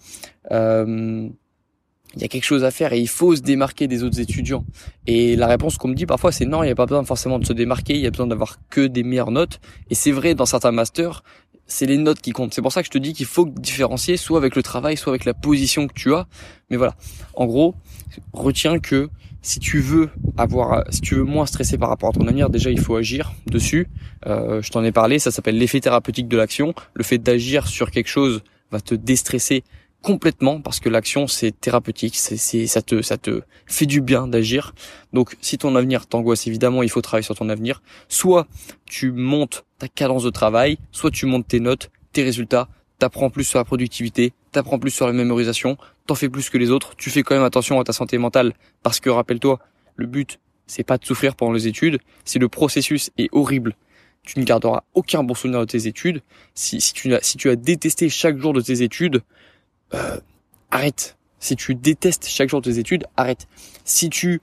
euh, 0.52 1.30
il 2.16 2.22
y 2.22 2.26
a 2.26 2.28
quelque 2.28 2.44
chose 2.44 2.64
à 2.64 2.72
faire 2.72 2.94
et 2.94 3.00
il 3.00 3.08
faut 3.08 3.36
se 3.36 3.42
démarquer 3.42 3.88
des 3.88 4.04
autres 4.04 4.20
étudiants. 4.20 4.66
Et 5.08 5.36
la 5.36 5.48
réponse 5.48 5.78
qu'on 5.78 5.88
me 5.88 5.96
dit 5.96 6.06
parfois, 6.06 6.32
c'est 6.32 6.46
non, 6.46 6.64
il 6.64 6.68
n'y 6.68 6.72
a 6.72 6.76
pas 6.76 6.86
besoin 6.86 7.04
forcément 7.04 7.40
de 7.40 7.46
se 7.46 7.54
démarquer, 7.54 7.96
il 7.96 8.02
y 8.02 8.08
a 8.08 8.12
besoin 8.12 8.28
d'avoir 8.28 8.60
que 8.70 8.86
des 8.86 9.04
meilleures 9.04 9.32
notes. 9.32 9.60
Et 9.90 9.96
c'est 9.96 10.12
vrai, 10.12 10.36
dans 10.36 10.46
certains 10.46 10.72
masters, 10.72 11.24
c'est 11.68 11.86
les 11.86 11.98
notes 11.98 12.22
qui 12.22 12.32
comptent. 12.32 12.54
C'est 12.54 12.62
pour 12.62 12.72
ça 12.72 12.82
que 12.82 12.88
je 12.88 12.92
te 12.92 12.98
dis 12.98 13.14
qu'il 13.14 13.26
faut 13.26 13.46
différencier 13.46 14.18
soit 14.18 14.38
avec 14.38 14.56
le 14.56 14.64
travail, 14.64 14.98
soit 14.98 15.12
avec 15.12 15.26
la 15.26 15.34
position 15.34 15.88
que 15.88 15.94
tu 15.94 16.14
as. 16.14 16.28
Mais 16.70 16.78
voilà. 16.78 16.96
En 17.34 17.46
gros, 17.46 17.76
retiens 18.34 18.80
que 18.80 19.10
si 19.42 19.60
tu 19.60 19.80
veux 19.80 20.10
avoir, 20.38 20.84
si 20.90 21.02
tu 21.02 21.16
veux 21.16 21.24
moins 21.24 21.46
stresser 21.46 21.78
par 21.78 21.90
rapport 21.90 22.10
à 22.10 22.12
ton 22.14 22.28
avenir, 22.28 22.50
déjà 22.50 22.72
il 22.72 22.80
faut 22.80 22.96
agir 22.96 23.34
dessus. 23.46 23.88
Euh, 24.26 24.62
je 24.62 24.70
t'en 24.72 24.84
ai 24.84 24.92
parlé, 24.92 25.20
ça 25.20 25.32
s'appelle 25.32 25.58
l'effet 25.58 25.82
thérapeutique 25.82 26.28
de 26.28 26.38
l'action. 26.38 26.74
Le 26.94 27.04
fait 27.04 27.18
d'agir 27.18 27.68
sur 27.68 27.92
quelque 27.92 28.08
chose 28.08 28.42
va 28.72 28.80
te 28.80 28.96
déstresser 28.96 29.64
complètement 30.04 30.62
parce 30.62 30.80
que 30.80 30.90
l'action 30.90 31.28
c'est 31.28 31.60
thérapeutique, 31.60 32.16
c'est, 32.16 32.38
c'est 32.38 32.68
ça 32.68 32.84
te 32.84 33.02
ça 33.02 33.18
te 33.18 33.42
fait 33.66 33.88
du 33.88 34.02
bien 34.02 34.28
d'agir. 34.28 34.76
Donc 35.14 35.36
si 35.42 35.58
ton 35.58 35.76
avenir 35.76 36.06
t'angoisse 36.06 36.46
évidemment, 36.46 36.84
il 36.84 36.90
faut 36.90 37.02
travailler 37.02 37.24
sur 37.24 37.36
ton 37.36 37.50
avenir. 37.50 37.82
Soit 38.10 38.46
tu 38.86 39.12
montes 39.12 39.66
ta 39.80 39.88
cadence 39.88 40.24
de 40.24 40.30
travail, 40.30 40.78
soit 40.92 41.10
tu 41.10 41.26
montes 41.26 41.48
tes 41.48 41.60
notes, 41.60 41.90
tes 42.12 42.22
résultats, 42.22 42.68
t'apprends 43.00 43.32
plus 43.32 43.46
sur 43.46 43.58
la 43.58 43.66
productivité, 43.66 44.34
t'apprends 44.52 44.78
plus 44.78 44.92
sur 44.92 45.08
la 45.08 45.14
mémorisation, 45.14 45.78
t'en 46.06 46.16
fais 46.16 46.30
plus 46.30 46.50
que 46.50 46.58
les 46.60 46.70
autres, 46.70 46.96
tu 46.98 47.10
fais 47.10 47.24
quand 47.24 47.34
même 47.34 47.44
attention 47.44 47.80
à 47.80 47.84
ta 47.84 47.94
santé 47.94 48.18
mentale 48.18 48.54
parce 48.84 49.00
que 49.00 49.10
rappelle-toi, 49.10 49.60
le 49.96 50.06
but 50.06 50.40
c'est 50.68 50.84
pas 50.84 50.98
de 50.98 51.06
souffrir 51.06 51.36
pendant 51.36 51.54
les 51.54 51.68
études, 51.68 52.00
si 52.26 52.40
le 52.40 52.50
processus 52.50 53.10
est 53.18 53.30
horrible, 53.32 53.76
tu 54.24 54.40
ne 54.40 54.46
garderas 54.46 54.84
aucun 54.94 55.24
bon 55.24 55.34
souvenir 55.34 55.60
de 55.60 55.66
tes 55.66 55.88
études. 55.88 56.22
Si, 56.56 56.80
si, 56.80 56.94
tu, 56.94 57.14
as, 57.14 57.22
si 57.22 57.38
tu 57.38 57.50
as 57.50 57.56
détesté 57.56 58.10
chaque 58.10 58.38
jour 58.38 58.54
de 58.54 58.62
tes 58.62 58.82
études, 58.82 59.22
euh, 59.94 60.18
arrête. 60.72 61.18
Si 61.40 61.56
tu 61.56 61.76
détestes 61.76 62.28
chaque 62.28 62.50
jour 62.50 62.62
tes 62.62 62.80
études, 62.80 63.06
arrête. 63.18 63.48
Si 63.84 64.10
tu 64.10 64.42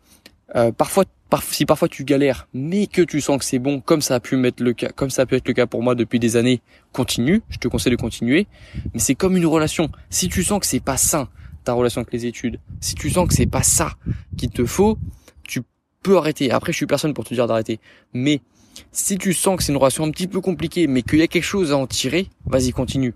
euh, 0.56 0.72
parfois 0.72 1.04
si 1.42 1.64
parfois 1.64 1.88
tu 1.88 2.04
galères, 2.04 2.48
mais 2.52 2.88
que 2.88 3.02
tu 3.02 3.20
sens 3.20 3.38
que 3.38 3.44
c'est 3.44 3.60
bon, 3.60 3.80
comme 3.80 4.02
ça 4.02 4.16
a 4.16 4.20
pu 4.20 4.36
mettre 4.36 4.62
le 4.64 4.72
cas, 4.72 4.88
comme 4.88 5.10
ça 5.10 5.22
a 5.22 5.26
pu 5.26 5.36
être 5.36 5.46
le 5.46 5.54
cas 5.54 5.66
pour 5.66 5.80
moi 5.82 5.94
depuis 5.94 6.18
des 6.18 6.36
années, 6.36 6.60
continue. 6.92 7.42
Je 7.50 7.58
te 7.58 7.68
conseille 7.68 7.92
de 7.92 7.96
continuer. 7.96 8.48
Mais 8.92 8.98
c'est 8.98 9.14
comme 9.14 9.36
une 9.36 9.46
relation. 9.46 9.90
Si 10.08 10.28
tu 10.28 10.42
sens 10.42 10.58
que 10.58 10.66
c'est 10.66 10.80
pas 10.80 10.96
sain 10.96 11.28
ta 11.62 11.72
relation 11.72 12.00
avec 12.00 12.12
les 12.12 12.26
études, 12.26 12.58
si 12.80 12.96
tu 12.96 13.10
sens 13.10 13.28
que 13.28 13.34
c'est 13.34 13.46
pas 13.46 13.62
ça 13.62 13.92
qu'il 14.36 14.50
te 14.50 14.64
faut, 14.64 14.98
tu 15.44 15.62
peux 16.02 16.16
arrêter. 16.16 16.50
Après, 16.50 16.72
je 16.72 16.78
suis 16.78 16.86
personne 16.86 17.14
pour 17.14 17.24
te 17.24 17.32
dire 17.32 17.46
d'arrêter. 17.46 17.78
Mais 18.12 18.40
si 18.90 19.16
tu 19.16 19.32
sens 19.32 19.56
que 19.56 19.62
c'est 19.62 19.72
une 19.72 19.78
relation 19.78 20.04
un 20.04 20.10
petit 20.10 20.26
peu 20.26 20.40
compliquée, 20.40 20.88
mais 20.88 21.02
qu'il 21.02 21.18
y 21.18 21.22
a 21.22 21.28
quelque 21.28 21.44
chose 21.44 21.70
à 21.70 21.76
en 21.76 21.86
tirer, 21.86 22.28
vas-y, 22.46 22.72
continue 22.72 23.14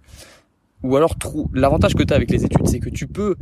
ou 0.85 0.97
alors 0.97 1.17
l'avantage 1.55 1.95
que 1.95 2.03
tu 2.03 2.13
as 2.13 2.17
avec 2.17 2.31
les 2.31 2.45
études 2.45 2.69
c'est 2.69 2.79
que 2.79 2.91
tu 2.91 3.07
peux 3.07 3.35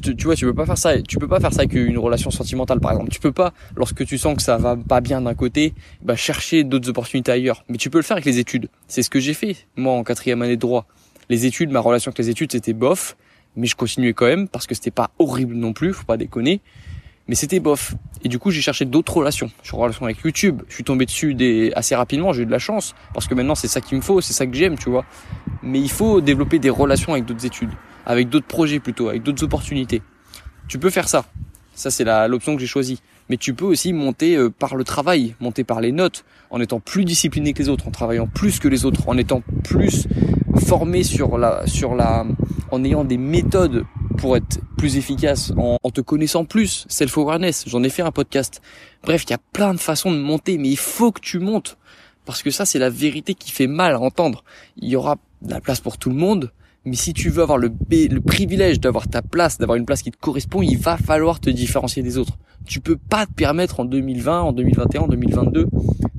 tu 0.00 0.24
vois 0.24 0.34
tu 0.34 0.46
peux 0.46 0.54
pas 0.54 0.66
faire 0.66 0.78
ça 0.78 1.00
tu 1.02 1.18
peux 1.18 1.28
pas 1.28 1.38
faire 1.38 1.52
ça 1.52 1.60
avec 1.60 1.74
une 1.74 1.98
relation 1.98 2.30
sentimentale 2.30 2.80
par 2.80 2.92
exemple. 2.92 3.10
Tu 3.10 3.20
peux 3.20 3.32
pas 3.32 3.52
lorsque 3.76 4.04
tu 4.04 4.18
sens 4.18 4.36
que 4.36 4.42
ça 4.42 4.56
va 4.56 4.76
pas 4.76 5.00
bien 5.00 5.20
d'un 5.20 5.34
côté 5.34 5.74
bah 6.02 6.16
chercher 6.16 6.64
d'autres 6.64 6.88
opportunités 6.88 7.30
ailleurs. 7.30 7.64
Mais 7.68 7.76
tu 7.76 7.90
peux 7.90 7.98
le 7.98 8.02
faire 8.02 8.16
avec 8.16 8.24
les 8.24 8.38
études. 8.38 8.68
C'est 8.88 9.02
ce 9.02 9.10
que 9.10 9.20
j'ai 9.20 9.34
fait 9.34 9.56
moi 9.76 9.92
en 9.92 10.04
quatrième 10.04 10.42
année 10.42 10.56
de 10.56 10.60
droit. 10.60 10.86
Les 11.28 11.46
études 11.46 11.70
ma 11.70 11.80
relation 11.80 12.08
avec 12.08 12.18
les 12.18 12.30
études 12.30 12.52
c'était 12.52 12.72
bof 12.72 13.16
mais 13.56 13.66
je 13.66 13.76
continuais 13.76 14.12
quand 14.12 14.26
même 14.26 14.48
parce 14.48 14.66
que 14.66 14.74
c'était 14.74 14.90
pas 14.90 15.10
horrible 15.18 15.54
non 15.54 15.72
plus 15.72 15.92
faut 15.92 16.04
pas 16.04 16.16
déconner 16.16 16.60
mais 17.28 17.34
c'était 17.34 17.60
bof. 17.60 17.94
Et 18.22 18.28
du 18.28 18.38
coup, 18.38 18.50
j'ai 18.50 18.60
cherché 18.60 18.84
d'autres 18.84 19.16
relations. 19.16 19.50
Je 19.62 19.68
suis 19.68 19.76
en 19.76 19.80
relation 19.80 20.04
avec 20.04 20.18
YouTube. 20.24 20.62
Je 20.68 20.74
suis 20.74 20.84
tombé 20.84 21.06
dessus 21.06 21.34
des... 21.34 21.72
assez 21.74 21.94
rapidement. 21.94 22.32
J'ai 22.32 22.42
eu 22.42 22.46
de 22.46 22.50
la 22.50 22.58
chance 22.58 22.94
parce 23.14 23.26
que 23.26 23.34
maintenant, 23.34 23.54
c'est 23.54 23.68
ça 23.68 23.80
qu'il 23.80 23.96
me 23.96 24.02
faut, 24.02 24.20
c'est 24.20 24.32
ça 24.32 24.46
que 24.46 24.54
j'aime, 24.54 24.78
tu 24.78 24.90
vois. 24.90 25.04
Mais 25.62 25.80
il 25.80 25.90
faut 25.90 26.20
développer 26.20 26.58
des 26.58 26.70
relations 26.70 27.12
avec 27.12 27.24
d'autres 27.24 27.44
études, 27.44 27.70
avec 28.04 28.28
d'autres 28.28 28.46
projets 28.46 28.78
plutôt, 28.78 29.08
avec 29.08 29.22
d'autres 29.22 29.42
opportunités. 29.44 30.02
Tu 30.68 30.78
peux 30.78 30.90
faire 30.90 31.08
ça. 31.08 31.24
Ça, 31.74 31.90
c'est 31.90 32.04
l'option 32.28 32.54
que 32.54 32.60
j'ai 32.60 32.66
choisie. 32.66 33.00
Mais 33.28 33.36
tu 33.36 33.54
peux 33.54 33.64
aussi 33.64 33.92
monter 33.92 34.36
euh, 34.36 34.50
par 34.50 34.76
le 34.76 34.84
travail, 34.84 35.34
monter 35.40 35.64
par 35.64 35.80
les 35.80 35.90
notes, 35.90 36.24
en 36.50 36.60
étant 36.60 36.78
plus 36.78 37.04
discipliné 37.04 37.52
que 37.52 37.62
les 37.62 37.68
autres, 37.68 37.88
en 37.88 37.90
travaillant 37.90 38.28
plus 38.28 38.60
que 38.60 38.68
les 38.68 38.84
autres, 38.84 39.08
en 39.08 39.18
étant 39.18 39.42
plus 39.64 40.06
formé 40.64 41.02
sur 41.02 41.36
la, 41.36 41.66
sur 41.66 41.94
la, 41.94 42.24
en 42.70 42.84
ayant 42.84 43.04
des 43.04 43.18
méthodes 43.18 43.84
pour 44.16 44.36
être 44.36 44.60
plus 44.76 44.96
efficace 44.96 45.52
en, 45.56 45.78
te 45.90 46.00
connaissant 46.00 46.44
plus, 46.44 46.86
self-awareness, 46.88 47.64
j'en 47.68 47.82
ai 47.82 47.88
fait 47.88 48.02
un 48.02 48.10
podcast. 48.10 48.60
Bref, 49.02 49.24
il 49.24 49.30
y 49.30 49.34
a 49.34 49.38
plein 49.52 49.74
de 49.74 49.78
façons 49.78 50.10
de 50.10 50.18
monter, 50.18 50.58
mais 50.58 50.68
il 50.68 50.78
faut 50.78 51.12
que 51.12 51.20
tu 51.20 51.38
montes. 51.38 51.78
Parce 52.24 52.42
que 52.42 52.50
ça, 52.50 52.64
c'est 52.64 52.78
la 52.78 52.90
vérité 52.90 53.34
qui 53.34 53.52
fait 53.52 53.68
mal 53.68 53.94
à 53.94 54.00
entendre. 54.00 54.42
Il 54.76 54.88
y 54.88 54.96
aura 54.96 55.16
de 55.42 55.50
la 55.50 55.60
place 55.60 55.80
pour 55.80 55.96
tout 55.98 56.10
le 56.10 56.16
monde, 56.16 56.52
mais 56.84 56.96
si 56.96 57.12
tu 57.12 57.30
veux 57.30 57.42
avoir 57.42 57.58
le, 57.58 57.70
le 57.90 58.20
privilège 58.20 58.80
d'avoir 58.80 59.08
ta 59.08 59.22
place, 59.22 59.58
d'avoir 59.58 59.76
une 59.76 59.86
place 59.86 60.02
qui 60.02 60.10
te 60.10 60.18
correspond, 60.18 60.62
il 60.62 60.78
va 60.78 60.96
falloir 60.96 61.38
te 61.38 61.50
différencier 61.50 62.02
des 62.02 62.18
autres. 62.18 62.38
Tu 62.66 62.80
peux 62.80 62.96
pas 62.96 63.26
te 63.26 63.32
permettre 63.32 63.80
en 63.80 63.84
2020, 63.84 64.40
en 64.40 64.52
2021, 64.52 65.02
en 65.02 65.08
2022 65.08 65.68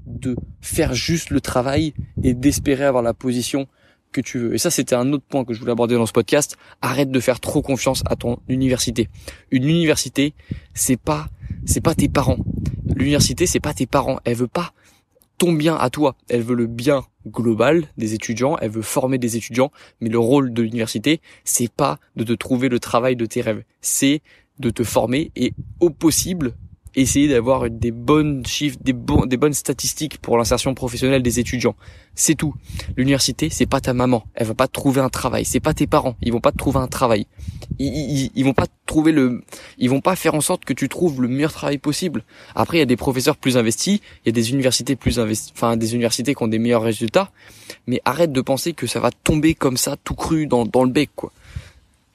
de 0.06 0.36
faire 0.62 0.94
juste 0.94 1.30
le 1.30 1.42
travail 1.42 1.94
et 2.24 2.34
d'espérer 2.34 2.86
avoir 2.86 3.04
la 3.04 3.14
position 3.14 3.68
que 4.12 4.22
tu 4.22 4.40
veux. 4.40 4.54
Et 4.54 4.58
ça, 4.58 4.72
c'était 4.72 4.96
un 4.96 5.12
autre 5.14 5.24
point 5.28 5.46
que 5.46 5.54
je 5.54 5.60
voulais 5.60 5.72
aborder 5.72 5.96
dans 5.96 6.06
ce 6.06 6.14
podcast. 6.14 6.58
Arrête 6.82 7.12
de 7.12 7.20
faire 7.20 7.40
trop 7.40 7.62
confiance 7.62 8.04
à 8.06 8.16
ton 8.16 8.40
université. 8.48 9.10
Une 9.52 9.64
université, 9.64 10.34
c'est 10.74 11.00
pas, 11.00 11.28
c'est 11.66 11.82
pas 11.82 11.96
tes 11.96 12.10
parents. 12.10 12.38
L'université, 12.96 13.46
c'est 13.46 13.60
pas 13.60 13.74
tes 13.74 13.86
parents. 13.86 14.20
Elle 14.24 14.36
veut 14.36 14.48
pas 14.48 14.74
ton 15.38 15.54
bien 15.54 15.76
à 15.76 15.90
toi. 15.90 16.16
Elle 16.30 16.42
veut 16.42 16.56
le 16.56 16.68
bien 16.68 17.06
global 17.28 17.86
des 17.98 18.14
étudiants, 18.14 18.58
elle 18.60 18.72
veut 18.72 18.82
former 18.82 19.18
des 19.18 19.38
étudiants, 19.38 19.72
mais 20.02 20.10
le 20.10 20.20
rôle 20.20 20.54
de 20.54 20.62
l'université, 20.62 21.22
c'est 21.44 21.72
pas 21.72 22.00
de 22.16 22.24
te 22.24 22.34
trouver 22.34 22.70
le 22.70 22.80
travail 22.80 23.16
de 23.16 23.26
tes 23.26 23.42
rêves, 23.42 23.64
c'est 23.82 24.22
de 24.60 24.70
te 24.70 24.84
former 24.84 25.32
et 25.36 25.54
au 25.80 25.90
possible 25.90 26.54
essayer 26.98 27.28
d'avoir 27.28 27.70
des 27.70 27.92
bonnes 27.92 28.46
chiffres, 28.46 28.78
des, 28.82 28.94
des 29.28 29.38
bonnes 29.38 29.54
statistiques 29.54 30.18
pour 30.18 30.38
l'insertion 30.38 30.74
professionnelle 30.74 31.22
des 31.22 31.40
étudiants. 31.40 31.76
C'est 32.16 32.34
tout. 32.34 32.56
L'université, 32.98 33.50
c'est 33.52 33.68
pas 33.68 33.80
ta 33.80 33.94
maman. 33.94 34.26
Elle 34.34 34.48
va 34.48 34.56
pas 34.56 34.68
te 34.68 34.74
trouver 34.74 35.00
un 35.00 35.10
travail. 35.10 35.46
C'est 35.46 35.60
pas 35.60 35.76
tes 35.76 35.86
parents. 35.86 36.16
Ils 36.24 36.34
vont 36.34 36.42
pas 36.42 36.52
te 36.52 36.58
trouver 36.58 36.80
un 36.80 36.88
travail. 36.88 37.28
Ils, 37.78 38.32
ils, 38.34 38.44
vont 38.44 38.54
pas 38.54 38.66
trouver 38.88 39.12
le, 39.12 39.44
ils 39.78 39.90
vont 39.92 40.02
pas 40.02 40.16
faire 40.16 40.34
en 40.34 40.42
sorte 40.42 40.66
que 40.66 40.74
tu 40.74 40.90
trouves 40.90 41.22
le 41.22 41.28
meilleur 41.28 41.54
travail 41.54 41.78
possible. 41.78 42.24
Après, 42.56 42.78
il 42.78 42.80
y 42.80 42.84
a 42.84 42.88
des 42.88 42.98
professeurs 42.98 43.38
plus 43.38 43.56
investis. 43.56 44.00
Il 44.26 44.28
y 44.28 44.30
a 44.30 44.32
des 44.32 44.50
universités 44.50 44.96
plus 44.96 45.20
investies, 45.20 45.54
enfin, 45.56 45.78
des 45.78 45.94
universités 45.94 46.34
qui 46.34 46.42
ont 46.42 46.48
des 46.48 46.60
meilleurs 46.60 46.82
résultats. 46.82 47.30
Mais 47.86 48.02
arrête 48.06 48.32
de 48.32 48.42
penser 48.42 48.74
que 48.74 48.88
ça 48.88 49.00
va 49.00 49.12
tomber 49.12 49.54
comme 49.54 49.78
ça, 49.78 49.96
tout 50.04 50.16
cru 50.16 50.48
dans, 50.48 50.66
dans 50.66 50.84
le 50.84 50.90
bec, 50.90 51.12
quoi 51.16 51.32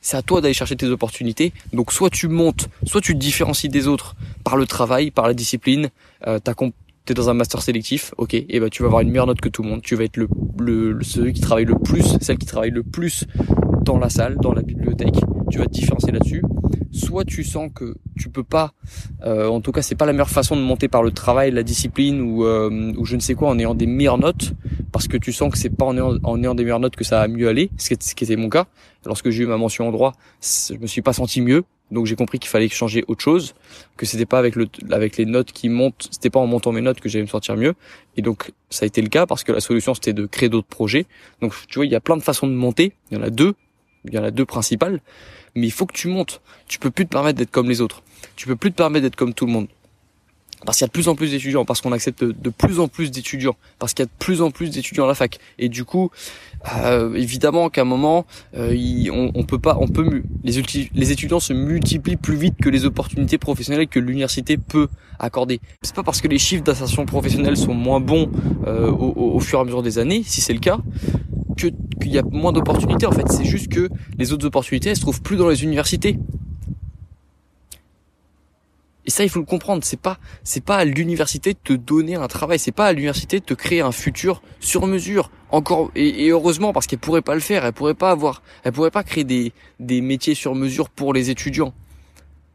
c'est 0.03 0.17
à 0.19 0.23
toi 0.23 0.43
d'aller 0.43 0.53
chercher 0.53 0.77
tes 0.77 0.89
opportunités. 0.89 1.55
Donc 1.73 1.93
soit 1.93 2.11
tu 2.11 2.29
montes, 2.29 2.69
soit 2.85 3.01
tu 3.01 3.15
te 3.15 3.19
différencies 3.19 3.71
des 3.71 3.89
autres 3.89 4.15
par 4.45 4.59
le 4.59 4.67
travail, 4.67 5.11
par 5.11 5.27
la 5.27 5.33
discipline. 5.33 5.89
Euh, 6.27 6.39
t'es 7.05 7.15
dans 7.15 7.31
un 7.31 7.35
master 7.35 7.63
sélectif, 7.63 8.15
ok, 8.19 8.35
et 8.35 8.61
ben 8.61 8.69
tu 8.69 8.83
vas 8.83 8.87
avoir 8.89 9.01
une 9.01 9.09
meilleure 9.09 9.27
note 9.27 9.41
que 9.41 9.49
tout 9.49 9.63
le 9.63 9.69
monde. 9.69 9.83
Tu 9.83 9.97
vas 9.97 10.05
être 10.05 10.17
le, 10.17 10.29
le, 10.59 11.03
celui 11.03 11.33
qui 11.33 11.41
travaille 11.41 11.65
le 11.65 11.79
plus, 11.79 12.17
celle 12.21 12.39
qui 12.39 12.47
travaille 12.47 12.71
le 12.71 12.83
plus 12.83 13.25
dans 13.85 13.99
la 13.99 14.09
salle, 14.09 14.37
dans 14.37 14.53
la 14.53 14.63
bibliothèque. 14.63 15.17
Tu 15.51 15.59
vas 15.59 15.67
te 15.67 15.71
différencier 15.71 16.13
là-dessus. 16.13 16.43
Soit 16.93 17.25
tu 17.25 17.45
sens 17.45 17.71
que 17.75 17.97
tu 18.19 18.29
peux 18.29 18.43
pas, 18.43 18.73
euh, 19.25 19.49
en 19.49 19.61
tout 19.61 19.73
cas 19.73 19.83
c'est 19.83 19.95
pas 19.95 20.07
la 20.07 20.13
meilleure 20.13 20.31
façon 20.31 20.57
de 20.57 20.63
monter 20.63 20.89
par 20.89 21.03
le 21.03 21.11
travail, 21.11 21.51
la 21.51 21.63
discipline 21.63 22.21
ou, 22.21 22.45
euh, 22.45 22.93
ou 22.97 23.05
je 23.05 23.17
ne 23.17 23.21
sais 23.21 23.35
quoi 23.35 23.49
en 23.49 23.59
ayant 23.59 23.75
des 23.75 23.87
meilleures 23.87 24.19
notes 24.19 24.53
parce 24.93 25.09
que 25.09 25.17
tu 25.17 25.33
sens 25.33 25.51
que 25.51 25.59
c'est 25.59 25.71
pas 25.71 25.87
en 25.87 25.97
ayant, 25.97 26.19
en 26.23 26.43
ayant 26.43 26.55
des 26.55 26.65
meilleures 26.65 26.81
notes 26.81 26.97
que 26.97 27.05
ça 27.05 27.21
va 27.21 27.29
mieux 27.29 27.49
aller, 27.49 27.71
ce 27.79 27.95
qui, 27.95 28.07
ce 28.07 28.15
qui 28.15 28.25
était 28.25 28.37
mon 28.37 28.51
cas. 28.51 28.67
Lorsque 29.07 29.31
j'ai 29.31 29.43
eu 29.43 29.47
ma 29.47 29.57
mention 29.57 29.89
en 29.89 29.91
droit, 29.91 30.13
je 30.41 30.77
me 30.77 30.87
suis 30.87 31.03
pas 31.03 31.13
senti 31.13 31.41
mieux, 31.41 31.65
donc 31.91 32.07
j'ai 32.07 32.15
compris 32.15 32.39
qu'il 32.39 32.49
fallait 32.49 32.69
changer 32.69 33.05
autre 33.09 33.23
chose, 33.23 33.55
que 33.97 34.07
c'était 34.07 34.27
pas 34.27 34.39
avec 34.39 34.55
le 34.55 34.69
avec 34.91 35.17
les 35.17 35.27
notes 35.27 35.53
qui 35.53 35.69
montent, 35.69 36.09
c'était 36.11 36.31
pas 36.31 36.41
en 36.41 36.47
montant 36.47 36.73
mes 36.73 36.81
notes 36.81 37.01
que 37.01 37.09
j'allais 37.09 37.25
me 37.25 37.29
sentir 37.29 37.57
mieux. 37.57 37.75
Et 38.17 38.23
donc 38.23 38.53
ça 38.71 38.85
a 38.85 38.87
été 38.87 39.03
le 39.03 39.09
cas 39.09 39.27
parce 39.27 39.45
que 39.45 39.53
la 39.53 39.61
solution 39.61 39.95
c'était 39.95 40.13
de 40.13 40.27
créer 40.27 40.49
d'autres 40.49 40.69
projets. 40.69 41.07
Donc 41.41 41.53
tu 41.69 41.79
vois, 41.79 41.87
il 41.87 41.93
y 41.93 41.97
a 41.97 42.01
plein 42.01 42.17
de 42.17 42.23
façons 42.23 42.47
de 42.47 42.53
monter, 42.53 42.93
il 43.11 43.19
y 43.19 43.21
en 43.21 43.23
a 43.23 43.31
deux, 43.31 43.55
il 44.05 44.15
y 44.15 44.19
en 44.19 44.25
a 44.25 44.31
deux 44.31 44.47
principales, 44.47 45.01
mais 45.55 45.67
il 45.67 45.73
faut 45.73 45.87
que 45.87 45.95
tu 45.95 46.09
montes. 46.09 46.41
Tu 46.67 46.79
peux 46.79 46.91
plus 46.91 47.05
te 47.05 47.11
permettre 47.11 47.39
d'être 47.39 47.51
comme 47.51 47.69
les 47.69 47.81
autres. 47.81 48.03
Tu 48.37 48.47
peux 48.47 48.57
plus 48.57 48.71
te 48.73 48.77
permettre 48.77 49.05
d'être 49.05 49.17
comme 49.17 49.35
tout 49.35 49.47
le 49.47 49.53
monde 49.53 49.69
parce 50.65 50.79
qu'il 50.79 50.85
y 50.85 50.87
a 50.87 50.89
de 50.89 50.93
plus 50.93 51.09
en 51.09 51.15
plus 51.15 51.31
d'étudiants, 51.31 51.65
parce 51.65 51.81
qu'on 51.81 51.93
accepte 51.93 52.25
de 52.25 52.51
plus 52.51 52.81
en 52.81 52.89
plus 52.89 53.11
d'étudiants, 53.11 53.57
parce 53.79 53.95
qu'il 53.95 54.05
y 54.05 54.07
a 54.07 54.07
de 54.07 54.19
plus 54.19 54.43
en 54.43 54.51
plus 54.51 54.71
d'étudiants 54.71 55.05
à 55.05 55.09
la 55.09 55.15
fac. 55.15 55.39
Et 55.59 55.69
du 55.69 55.85
coup, 55.85 56.11
euh, 56.77 57.15
évidemment 57.15 57.69
qu'à 57.69 57.83
un 57.83 57.85
moment, 57.85 58.27
euh, 58.57 59.31
on, 59.35 59.45
peut 59.45 59.59
pas, 59.59 59.77
on 59.81 59.89
peut 59.89 60.23
les, 60.45 60.63
les 60.95 61.13
étudiants 61.13 61.41
se 61.41 61.53
multiplient 61.53 62.17
plus 62.17 62.37
vite 62.37 62.55
que 62.63 62.69
les 62.69 62.85
opportunités 62.85 63.39
professionnelles 63.39 63.89
que 63.89 63.99
l'université 63.99 64.57
peut 64.57 64.89
accorder. 65.19 65.61
C'est 65.83 65.95
pas 65.95 66.03
parce 66.03 66.21
que 66.21 66.29
les 66.29 66.39
chiffres 66.39 66.65
d'insertion 66.65 67.07
professionnelle 67.07 67.57
sont 67.57 67.75
moins 67.75 68.01
bons 68.01 68.31
euh, 68.67 68.91
au, 68.91 69.35
au, 69.35 69.41
fur 69.41 69.59
et 69.59 69.63
à 69.63 69.65
mesure 69.65 69.83
des 69.83 69.99
années, 69.99 70.23
si 70.25 70.41
c'est 70.41 70.55
le 70.55 70.61
cas, 70.61 70.79
qu'il 71.71 72.13
y 72.13 72.19
a 72.19 72.23
moins 72.23 72.53
d'opportunités. 72.53 73.07
En 73.07 73.13
fait, 73.13 73.29
c'est 73.29 73.45
juste 73.45 73.69
que 73.69 73.89
les 74.19 74.33
autres 74.33 74.47
opportunités, 74.47 74.91
elles 74.91 74.97
se 74.97 75.03
trouvent 75.03 75.23
plus 75.23 75.37
dans 75.37 75.49
les 75.49 75.65
universités. 75.65 76.19
Et 79.05 79.11
ça, 79.11 79.25
il 79.25 79.29
faut 79.29 79.41
le 79.41 79.45
comprendre. 79.45 79.83
C'est 79.85 80.01
pas, 80.01 80.19
c'est 80.45 80.65
pas 80.65 80.77
à 80.77 80.85
l'université 80.85 81.55
de 81.55 81.59
te 81.63 81.73
donner 81.73 82.15
un 82.15 82.29
travail. 82.29 82.59
C'est 82.59 82.73
pas 82.73 82.87
à 82.87 82.93
l'université 82.93 83.41
de 83.41 83.45
te 83.45 83.55
créer 83.55 83.81
un 83.81 83.93
futur 83.93 84.43
sur 84.61 84.87
mesure. 84.87 85.31
Encore, 85.51 85.91
et, 85.97 86.29
heureusement, 86.29 86.73
parce 86.73 86.87
qu'elle 86.87 87.01
pourrait 87.01 87.23
pas 87.23 87.35
le 87.35 87.41
faire. 87.41 87.65
Elle 87.65 87.73
pourrait 87.73 87.95
pas 87.95 88.11
avoir, 88.11 88.43
elle 88.65 88.73
pourrait 88.73 88.91
pas 88.91 89.03
créer 89.03 89.25
des, 89.25 89.53
des 89.81 90.01
métiers 90.01 90.35
sur 90.35 90.55
mesure 90.55 90.89
pour 90.89 91.13
les 91.13 91.31
étudiants. 91.31 91.75